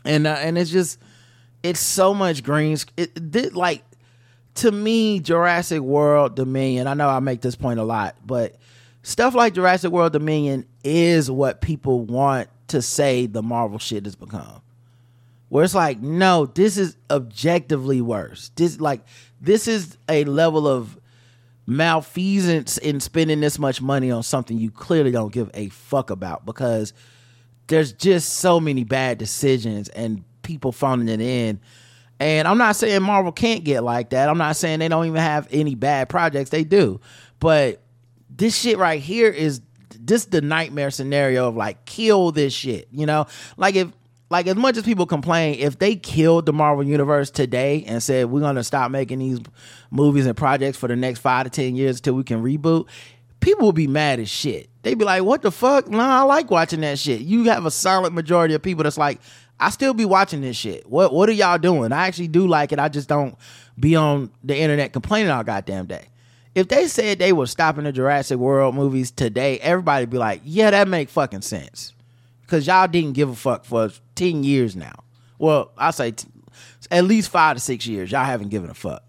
and 0.06 0.28
uh, 0.28 0.38
and 0.40 0.58
it's 0.58 0.72
just 0.72 1.00
it's 1.64 1.80
so 1.80 2.14
much 2.14 2.44
green. 2.44 2.78
It 2.98 3.32
did 3.32 3.56
like 3.56 3.84
to 4.56 4.72
me 4.72 5.20
Jurassic 5.20 5.82
World 5.82 6.36
Dominion. 6.36 6.88
I 6.88 6.94
know 6.94 7.10
I 7.10 7.20
make 7.20 7.42
this 7.42 7.56
point 7.56 7.80
a 7.80 7.84
lot, 7.84 8.16
but 8.26 8.56
stuff 9.04 9.36
like 9.36 9.54
Jurassic 9.54 9.92
World 9.92 10.14
Dominion 10.14 10.66
is 10.84 11.30
what 11.30 11.62
people 11.62 12.02
want 12.02 12.50
to 12.70 12.82
say 12.82 13.26
the 13.26 13.44
Marvel 13.44 13.80
shit 13.80 14.06
has 14.06 14.16
become. 14.16 14.62
Where 15.50 15.66
it's 15.66 15.76
like, 15.76 16.00
no, 16.00 16.46
this 16.46 16.78
is 16.78 16.96
objectively 17.10 18.02
worse. 18.02 18.52
This 18.56 18.80
like 18.80 19.02
this 19.42 19.68
is 19.68 19.98
a 20.08 20.24
level 20.24 20.68
of 20.68 20.98
malfeasance 21.68 22.78
in 22.78 23.00
spending 23.00 23.40
this 23.40 23.60
much 23.60 23.82
money 23.82 24.12
on 24.12 24.24
something 24.24 24.58
you 24.58 24.72
clearly 24.72 25.12
don't 25.12 25.32
give 25.32 25.50
a 25.54 25.70
fuck 25.70 26.10
about 26.10 26.46
because 26.46 26.94
there's 27.68 27.94
just 27.94 28.34
so 28.34 28.60
many 28.60 28.84
bad 28.84 29.18
decisions 29.18 29.88
and 29.90 30.24
people 30.42 30.72
phoning 30.72 31.10
it 31.10 31.22
in. 31.22 31.60
And 32.20 32.48
I'm 32.48 32.60
not 32.60 32.76
saying 32.76 33.02
Marvel 33.02 33.32
can't 33.32 33.64
get 33.64 33.84
like 33.84 34.12
that. 34.12 34.30
I'm 34.30 34.38
not 34.38 34.56
saying 34.56 34.80
they 34.80 34.88
don't 34.88 35.08
even 35.08 35.22
have 35.22 35.48
any 35.52 35.74
bad 35.74 36.08
projects. 36.08 36.52
They 36.52 36.64
do. 36.64 37.02
But 37.40 37.82
this 38.30 38.56
shit 38.56 38.78
right 38.78 39.02
here 39.02 39.30
is 39.30 39.62
this 40.00 40.26
the 40.26 40.42
nightmare 40.42 40.92
scenario 40.92 41.48
of 41.48 41.56
like 41.56 41.86
kill 41.86 42.32
this 42.32 42.54
shit, 42.54 42.88
you 42.92 43.06
know? 43.06 43.26
Like 43.58 43.76
if 43.76 43.92
like 44.30 44.48
as 44.48 44.56
much 44.56 44.78
as 44.78 44.84
people 44.84 45.06
complain, 45.06 45.60
if 45.60 45.80
they 45.80 45.96
killed 45.96 46.46
the 46.46 46.54
Marvel 46.54 46.84
universe 46.84 47.32
today 47.32 47.84
and 47.86 48.02
said 48.02 48.28
we're 48.28 48.40
gonna 48.40 48.64
stop 48.64 48.92
making 48.92 49.20
these 49.20 49.40
movies 49.90 50.26
and 50.26 50.38
projects 50.38 50.78
for 50.78 50.88
the 50.88 50.96
next 50.96 51.20
five 51.20 51.46
to 51.46 51.50
ten 51.50 51.76
years 51.76 51.98
until 51.98 52.14
we 52.14 52.24
can 52.24 52.42
reboot, 52.42 52.88
people 53.42 53.66
will 53.66 53.74
be 53.74 53.88
mad 53.88 54.20
as 54.20 54.30
shit. 54.30 54.70
They'd 54.84 54.98
be 54.98 55.06
like, 55.06 55.24
"What 55.24 55.42
the 55.42 55.52
fuck? 55.52 55.90
Nah, 55.90 56.22
I 56.22 56.24
like 56.24 56.50
watching 56.50 56.82
that 56.82 56.98
shit." 56.98 57.22
You 57.22 57.44
have 57.46 57.66
a 57.66 57.72
solid 57.72 58.14
majority 58.14 58.54
of 58.54 58.62
people 58.62 58.84
that's 58.84 58.98
like, 58.98 59.20
"I 59.62 59.70
still 59.70 59.94
be 59.94 60.06
watching 60.06 60.42
this 60.42 60.58
shit." 60.58 60.90
What 60.90 61.14
What 61.14 61.30
are 61.30 61.34
y'all 61.34 61.58
doing? 61.58 61.92
I 61.92 62.08
actually 62.08 62.28
do 62.28 62.48
like 62.48 62.72
it. 62.72 62.80
I 62.80 62.90
just 62.90 63.08
don't 63.08 63.36
be 63.80 63.96
on 63.96 64.32
the 64.44 64.58
internet 64.58 64.92
complaining 64.94 65.32
all 65.32 65.44
goddamn 65.44 65.86
day. 65.86 66.08
If 66.54 66.68
they 66.68 66.88
said 66.88 67.20
they 67.20 67.32
were 67.32 67.48
stopping 67.48 67.86
the 67.86 67.94
Jurassic 67.94 68.38
World 68.38 68.76
movies 68.76 69.12
today, 69.12 69.58
everybody'd 69.60 70.10
be 70.10 70.18
like, 70.18 70.42
"Yeah, 70.44 70.72
that 70.72 70.88
make 70.90 71.10
fucking 71.10 71.44
sense." 71.44 71.94
because 72.52 72.68
y'all 72.68 72.86
didn't 72.86 73.14
give 73.14 73.30
a 73.30 73.36
fuck 73.36 73.64
for 73.64 73.90
10 74.16 74.44
years 74.44 74.76
now. 74.76 74.92
Well, 75.40 75.72
I 75.78 75.92
say 75.92 76.12
t- 76.12 76.28
at 76.92 77.06
least 77.06 77.30
five 77.30 77.56
to 77.56 77.62
six 77.62 77.88
years. 77.88 78.12
Y'all 78.12 78.26
haven't 78.26 78.50
given 78.50 78.70
a 78.70 78.74
fuck. 78.74 79.04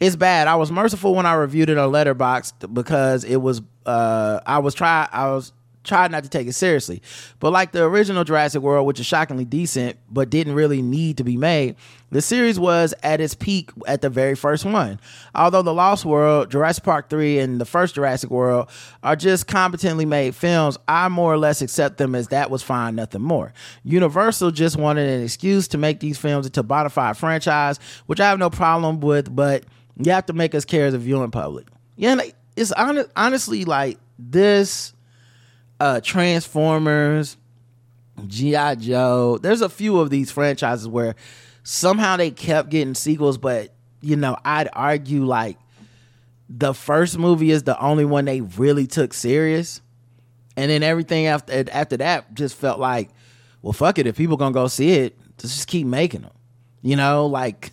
It's 0.00 0.16
bad. 0.16 0.48
I 0.48 0.56
was 0.56 0.72
merciful 0.72 1.14
when 1.14 1.24
I 1.24 1.34
reviewed 1.34 1.70
it 1.70 1.78
on 1.78 1.92
Letterboxd 1.92 2.74
because 2.74 3.22
it 3.22 3.36
was 3.36 3.62
uh 3.86 4.40
I 4.44 4.58
was 4.58 4.74
try 4.74 5.08
I 5.12 5.28
was 5.28 5.52
tried 5.84 6.10
not 6.10 6.22
to 6.24 6.28
take 6.28 6.46
it 6.46 6.52
seriously. 6.52 7.02
But 7.40 7.50
like 7.50 7.72
the 7.72 7.84
original 7.84 8.24
Jurassic 8.24 8.62
World, 8.62 8.86
which 8.86 9.00
is 9.00 9.06
shockingly 9.06 9.44
decent, 9.44 9.96
but 10.10 10.30
didn't 10.30 10.54
really 10.54 10.82
need 10.82 11.16
to 11.18 11.24
be 11.24 11.36
made, 11.36 11.76
the 12.10 12.20
series 12.20 12.60
was 12.60 12.94
at 13.02 13.20
its 13.20 13.34
peak 13.34 13.70
at 13.86 14.02
the 14.02 14.10
very 14.10 14.34
first 14.34 14.64
one. 14.64 15.00
Although 15.34 15.62
The 15.62 15.72
Lost 15.72 16.04
World, 16.04 16.50
Jurassic 16.50 16.84
Park 16.84 17.08
3, 17.08 17.38
and 17.38 17.60
the 17.60 17.64
first 17.64 17.94
Jurassic 17.94 18.30
World 18.30 18.68
are 19.02 19.16
just 19.16 19.46
competently 19.46 20.04
made 20.04 20.34
films, 20.34 20.76
I 20.86 21.08
more 21.08 21.32
or 21.32 21.38
less 21.38 21.62
accept 21.62 21.96
them 21.96 22.14
as 22.14 22.28
that 22.28 22.50
was 22.50 22.62
fine, 22.62 22.96
nothing 22.96 23.22
more. 23.22 23.52
Universal 23.82 24.50
just 24.50 24.76
wanted 24.76 25.08
an 25.08 25.24
excuse 25.24 25.68
to 25.68 25.78
make 25.78 26.00
these 26.00 26.18
films 26.18 26.46
into 26.46 26.60
a 26.60 26.62
bona 26.64 26.90
fide 26.90 27.16
franchise, 27.16 27.80
which 28.06 28.20
I 28.20 28.28
have 28.28 28.38
no 28.38 28.50
problem 28.50 29.00
with, 29.00 29.34
but 29.34 29.64
you 29.96 30.12
have 30.12 30.26
to 30.26 30.32
make 30.32 30.54
us 30.54 30.64
care 30.64 30.86
as 30.86 30.94
a 30.94 30.98
viewing 30.98 31.30
public. 31.30 31.66
Yeah, 31.96 32.20
it's 32.56 32.72
honestly 32.72 33.64
like 33.64 33.98
this 34.18 34.91
uh, 35.82 36.00
Transformers, 36.00 37.36
G.I. 38.28 38.76
Joe. 38.76 39.38
There's 39.38 39.62
a 39.62 39.68
few 39.68 39.98
of 39.98 40.10
these 40.10 40.30
franchises 40.30 40.86
where 40.86 41.16
somehow 41.64 42.16
they 42.16 42.30
kept 42.30 42.68
getting 42.68 42.94
sequels, 42.94 43.36
but 43.36 43.74
you 44.00 44.14
know, 44.14 44.36
I'd 44.44 44.68
argue 44.72 45.24
like 45.24 45.58
the 46.48 46.72
first 46.72 47.18
movie 47.18 47.50
is 47.50 47.64
the 47.64 47.76
only 47.80 48.04
one 48.04 48.26
they 48.26 48.42
really 48.42 48.86
took 48.86 49.12
serious. 49.12 49.80
And 50.56 50.70
then 50.70 50.84
everything 50.84 51.26
after 51.26 51.64
after 51.72 51.96
that 51.96 52.32
just 52.32 52.54
felt 52.54 52.78
like, 52.78 53.10
well, 53.60 53.72
fuck 53.72 53.98
it. 53.98 54.06
If 54.06 54.16
people 54.16 54.36
gonna 54.36 54.54
go 54.54 54.68
see 54.68 54.92
it, 54.92 55.18
let's 55.30 55.52
just 55.52 55.66
keep 55.66 55.88
making 55.88 56.20
them. 56.22 56.32
You 56.82 56.94
know, 56.94 57.26
like 57.26 57.72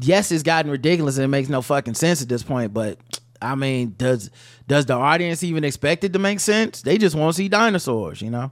yes, 0.00 0.32
it's 0.32 0.42
gotten 0.42 0.70
ridiculous 0.70 1.18
and 1.18 1.24
it 1.26 1.28
makes 1.28 1.50
no 1.50 1.60
fucking 1.60 1.94
sense 1.94 2.22
at 2.22 2.28
this 2.30 2.42
point, 2.42 2.72
but 2.72 2.98
I 3.44 3.54
mean, 3.54 3.94
does 3.98 4.30
does 4.66 4.86
the 4.86 4.94
audience 4.94 5.42
even 5.42 5.64
expect 5.64 6.04
it 6.04 6.12
to 6.14 6.18
make 6.18 6.40
sense? 6.40 6.82
They 6.82 6.98
just 6.98 7.14
want 7.14 7.34
to 7.34 7.36
see 7.36 7.48
dinosaurs, 7.48 8.22
you 8.22 8.30
know. 8.30 8.50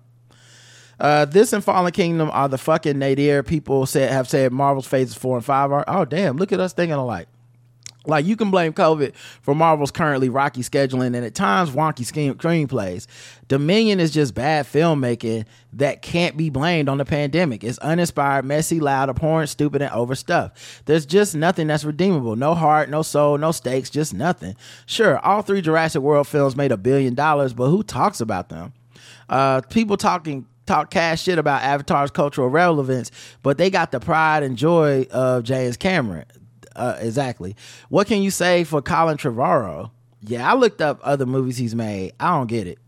Uh, 1.00 1.24
this 1.24 1.52
and 1.52 1.64
Fallen 1.64 1.90
Kingdom 1.92 2.30
are 2.32 2.48
the 2.48 2.58
fucking 2.58 2.98
nadir 2.98 3.42
people 3.42 3.86
said 3.86 4.12
have 4.12 4.28
said 4.28 4.52
Marvel's 4.52 4.86
phases 4.86 5.14
four 5.14 5.36
and 5.36 5.44
five 5.44 5.72
are. 5.72 5.84
Oh 5.88 6.04
damn! 6.04 6.36
Look 6.36 6.52
at 6.52 6.60
us 6.60 6.72
thinking 6.72 6.94
alike. 6.94 7.28
Like 8.06 8.26
you 8.26 8.36
can 8.36 8.50
blame 8.50 8.72
COVID 8.72 9.14
for 9.14 9.54
Marvel's 9.54 9.90
currently 9.90 10.28
rocky 10.28 10.62
scheduling 10.62 11.14
and 11.14 11.24
at 11.24 11.34
times 11.34 11.70
wonky 11.70 12.04
screenplays. 12.04 13.06
Dominion 13.48 14.00
is 14.00 14.10
just 14.10 14.34
bad 14.34 14.66
filmmaking 14.66 15.44
that 15.74 16.02
can't 16.02 16.36
be 16.36 16.50
blamed 16.50 16.88
on 16.88 16.98
the 16.98 17.04
pandemic. 17.04 17.62
It's 17.62 17.78
uninspired, 17.78 18.44
messy, 18.44 18.80
loud, 18.80 19.08
abhorrent, 19.08 19.50
stupid, 19.50 19.82
and 19.82 19.92
overstuffed. 19.92 20.58
There's 20.86 21.06
just 21.06 21.34
nothing 21.34 21.68
that's 21.68 21.84
redeemable. 21.84 22.34
No 22.34 22.54
heart, 22.54 22.90
no 22.90 23.02
soul, 23.02 23.38
no 23.38 23.52
stakes, 23.52 23.88
just 23.88 24.12
nothing. 24.12 24.56
Sure, 24.86 25.18
all 25.20 25.42
three 25.42 25.62
Jurassic 25.62 26.02
World 26.02 26.26
films 26.26 26.56
made 26.56 26.72
a 26.72 26.76
billion 26.76 27.14
dollars, 27.14 27.52
but 27.54 27.68
who 27.68 27.82
talks 27.82 28.20
about 28.20 28.48
them? 28.48 28.72
Uh, 29.28 29.60
people 29.70 29.96
talking 29.96 30.46
talk 30.66 30.90
cash 30.90 31.22
shit 31.22 31.38
about 31.38 31.62
Avatar's 31.62 32.10
cultural 32.10 32.48
relevance, 32.48 33.10
but 33.42 33.58
they 33.58 33.70
got 33.70 33.92
the 33.92 34.00
pride 34.00 34.42
and 34.42 34.56
joy 34.56 35.06
of 35.10 35.42
James 35.44 35.76
Cameron 35.76 36.24
uh, 36.76 36.96
exactly. 37.00 37.56
What 37.88 38.06
can 38.06 38.22
you 38.22 38.30
say 38.30 38.64
for 38.64 38.82
Colin 38.82 39.16
Trevorrow? 39.16 39.90
Yeah, 40.20 40.50
I 40.50 40.54
looked 40.54 40.80
up 40.80 41.00
other 41.02 41.26
movies 41.26 41.56
he's 41.56 41.74
made. 41.74 42.12
I 42.20 42.30
don't 42.36 42.46
get 42.46 42.66
it. 42.66 42.78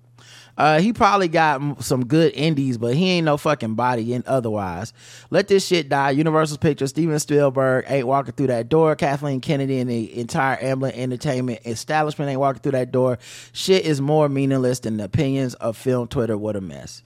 Uh, 0.56 0.78
he 0.80 0.92
probably 0.92 1.26
got 1.26 1.82
some 1.82 2.06
good 2.06 2.32
indies, 2.34 2.78
but 2.78 2.94
he 2.94 3.10
ain't 3.10 3.24
no 3.24 3.36
fucking 3.36 3.74
body 3.74 4.12
in 4.14 4.22
otherwise. 4.26 4.92
Let 5.30 5.48
this 5.48 5.66
shit 5.66 5.88
die. 5.88 6.10
Universal 6.10 6.58
Pictures, 6.58 6.90
Steven 6.90 7.18
Spielberg 7.18 7.86
ain't 7.88 8.06
walking 8.06 8.34
through 8.34 8.46
that 8.48 8.68
door. 8.68 8.94
Kathleen 8.94 9.40
Kennedy 9.40 9.80
and 9.80 9.90
the 9.90 10.16
entire 10.16 10.56
Amblin 10.58 10.92
Entertainment 10.92 11.60
establishment 11.64 12.30
ain't 12.30 12.38
walking 12.38 12.62
through 12.62 12.72
that 12.72 12.92
door. 12.92 13.18
Shit 13.52 13.84
is 13.84 14.00
more 14.00 14.28
meaningless 14.28 14.78
than 14.80 14.98
the 14.98 15.04
opinions 15.04 15.54
of 15.54 15.76
film 15.76 16.06
Twitter. 16.06 16.38
What 16.38 16.54
a 16.54 16.60
mess. 16.60 17.02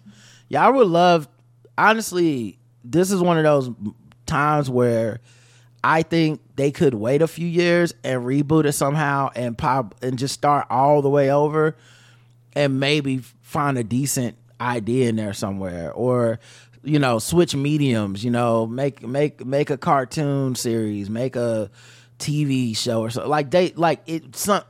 Yeah, 0.49 0.67
I 0.67 0.69
would 0.69 0.87
love, 0.87 1.27
honestly, 1.79 2.59
this 2.85 3.11
is 3.11 3.23
one 3.23 3.38
of 3.38 3.45
those 3.45 3.71
times 4.27 4.69
where 4.69 5.21
I 5.83 6.03
think 6.03 6.41
they 6.57 6.71
could 6.71 6.95
wait 6.95 7.23
a 7.23 7.29
few 7.29 7.47
years 7.47 7.95
and 8.05 8.25
reboot 8.25 8.64
it 8.64 8.73
somehow 8.73 9.31
and 9.35 9.57
pop 9.57 9.95
and 10.03 10.19
just 10.19 10.35
start 10.35 10.67
all 10.71 11.03
the 11.03 11.09
way 11.09 11.31
over 11.31 11.77
and 12.55 12.81
maybe 12.81 13.19
find 13.43 13.79
a 13.79 13.85
decent 13.85 14.37
idea 14.61 15.09
in 15.09 15.17
there 15.17 15.33
somewhere 15.33 15.93
or 15.93 16.41
you 16.83 16.99
know 16.99 17.21
switch 17.21 17.55
mediums 17.55 18.25
you 18.25 18.31
know 18.31 18.67
make 18.67 19.07
make 19.07 19.45
make 19.47 19.71
a 19.71 19.79
cartoon 19.79 20.57
series 20.57 21.09
make 21.09 21.37
a 21.37 21.71
tv 22.19 22.77
show 22.77 23.01
or 23.01 23.11
something 23.11 23.31
like 23.31 23.53
they 23.53 23.71
like 23.75 24.01
it 24.07 24.35
some 24.35 24.62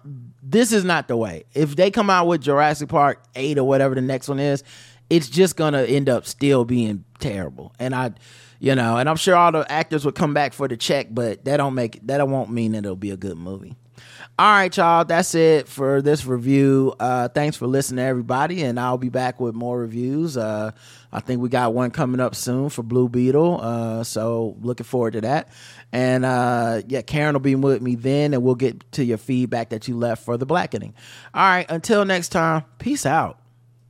this 0.50 0.72
is 0.72 0.84
not 0.84 1.08
the 1.08 1.16
way. 1.16 1.44
If 1.52 1.76
they 1.76 1.90
come 1.90 2.08
out 2.10 2.26
with 2.26 2.40
jurassic 2.40 2.88
park 2.88 3.22
8 3.34 3.58
or 3.58 3.64
whatever 3.64 3.94
the 3.94 4.00
next 4.00 4.28
one 4.28 4.38
is 4.38 4.64
it's 5.10 5.28
just 5.28 5.56
gonna 5.56 5.82
end 5.82 6.08
up 6.08 6.26
still 6.26 6.64
being 6.64 7.04
terrible 7.18 7.74
and 7.78 7.94
i 7.94 8.12
you 8.60 8.74
know, 8.74 8.96
and 8.96 9.08
I'm 9.08 9.16
sure 9.16 9.36
all 9.36 9.52
the 9.52 9.70
actors 9.70 10.04
would 10.04 10.14
come 10.14 10.34
back 10.34 10.52
for 10.52 10.66
the 10.66 10.76
check, 10.76 11.08
but 11.10 11.44
that 11.44 11.58
don't 11.58 11.74
make 11.74 12.00
that 12.06 12.26
won't 12.28 12.50
mean 12.50 12.72
that 12.72 12.78
it'll 12.78 12.96
be 12.96 13.10
a 13.10 13.16
good 13.16 13.36
movie. 13.36 13.76
All 14.38 14.46
right, 14.52 14.76
y'all, 14.76 15.04
that's 15.04 15.34
it 15.34 15.66
for 15.66 16.00
this 16.00 16.24
review. 16.24 16.94
Uh, 17.00 17.26
thanks 17.26 17.56
for 17.56 17.66
listening, 17.66 18.04
everybody, 18.04 18.62
and 18.62 18.78
I'll 18.78 18.98
be 18.98 19.08
back 19.08 19.40
with 19.40 19.52
more 19.56 19.76
reviews. 19.76 20.36
Uh, 20.36 20.70
I 21.12 21.18
think 21.18 21.40
we 21.40 21.48
got 21.48 21.74
one 21.74 21.90
coming 21.90 22.20
up 22.20 22.36
soon 22.36 22.68
for 22.68 22.84
Blue 22.84 23.08
Beetle, 23.08 23.60
uh, 23.60 24.04
so 24.04 24.56
looking 24.60 24.84
forward 24.84 25.14
to 25.14 25.22
that. 25.22 25.48
And 25.90 26.24
uh, 26.24 26.82
yeah, 26.86 27.02
Karen 27.02 27.32
will 27.32 27.40
be 27.40 27.56
with 27.56 27.82
me 27.82 27.96
then, 27.96 28.32
and 28.32 28.44
we'll 28.44 28.54
get 28.54 28.92
to 28.92 29.04
your 29.04 29.18
feedback 29.18 29.70
that 29.70 29.88
you 29.88 29.96
left 29.96 30.24
for 30.24 30.36
the 30.36 30.46
blackening. 30.46 30.94
All 31.34 31.42
right, 31.42 31.66
until 31.68 32.04
next 32.04 32.28
time, 32.28 32.64
peace 32.78 33.06
out. 33.06 33.40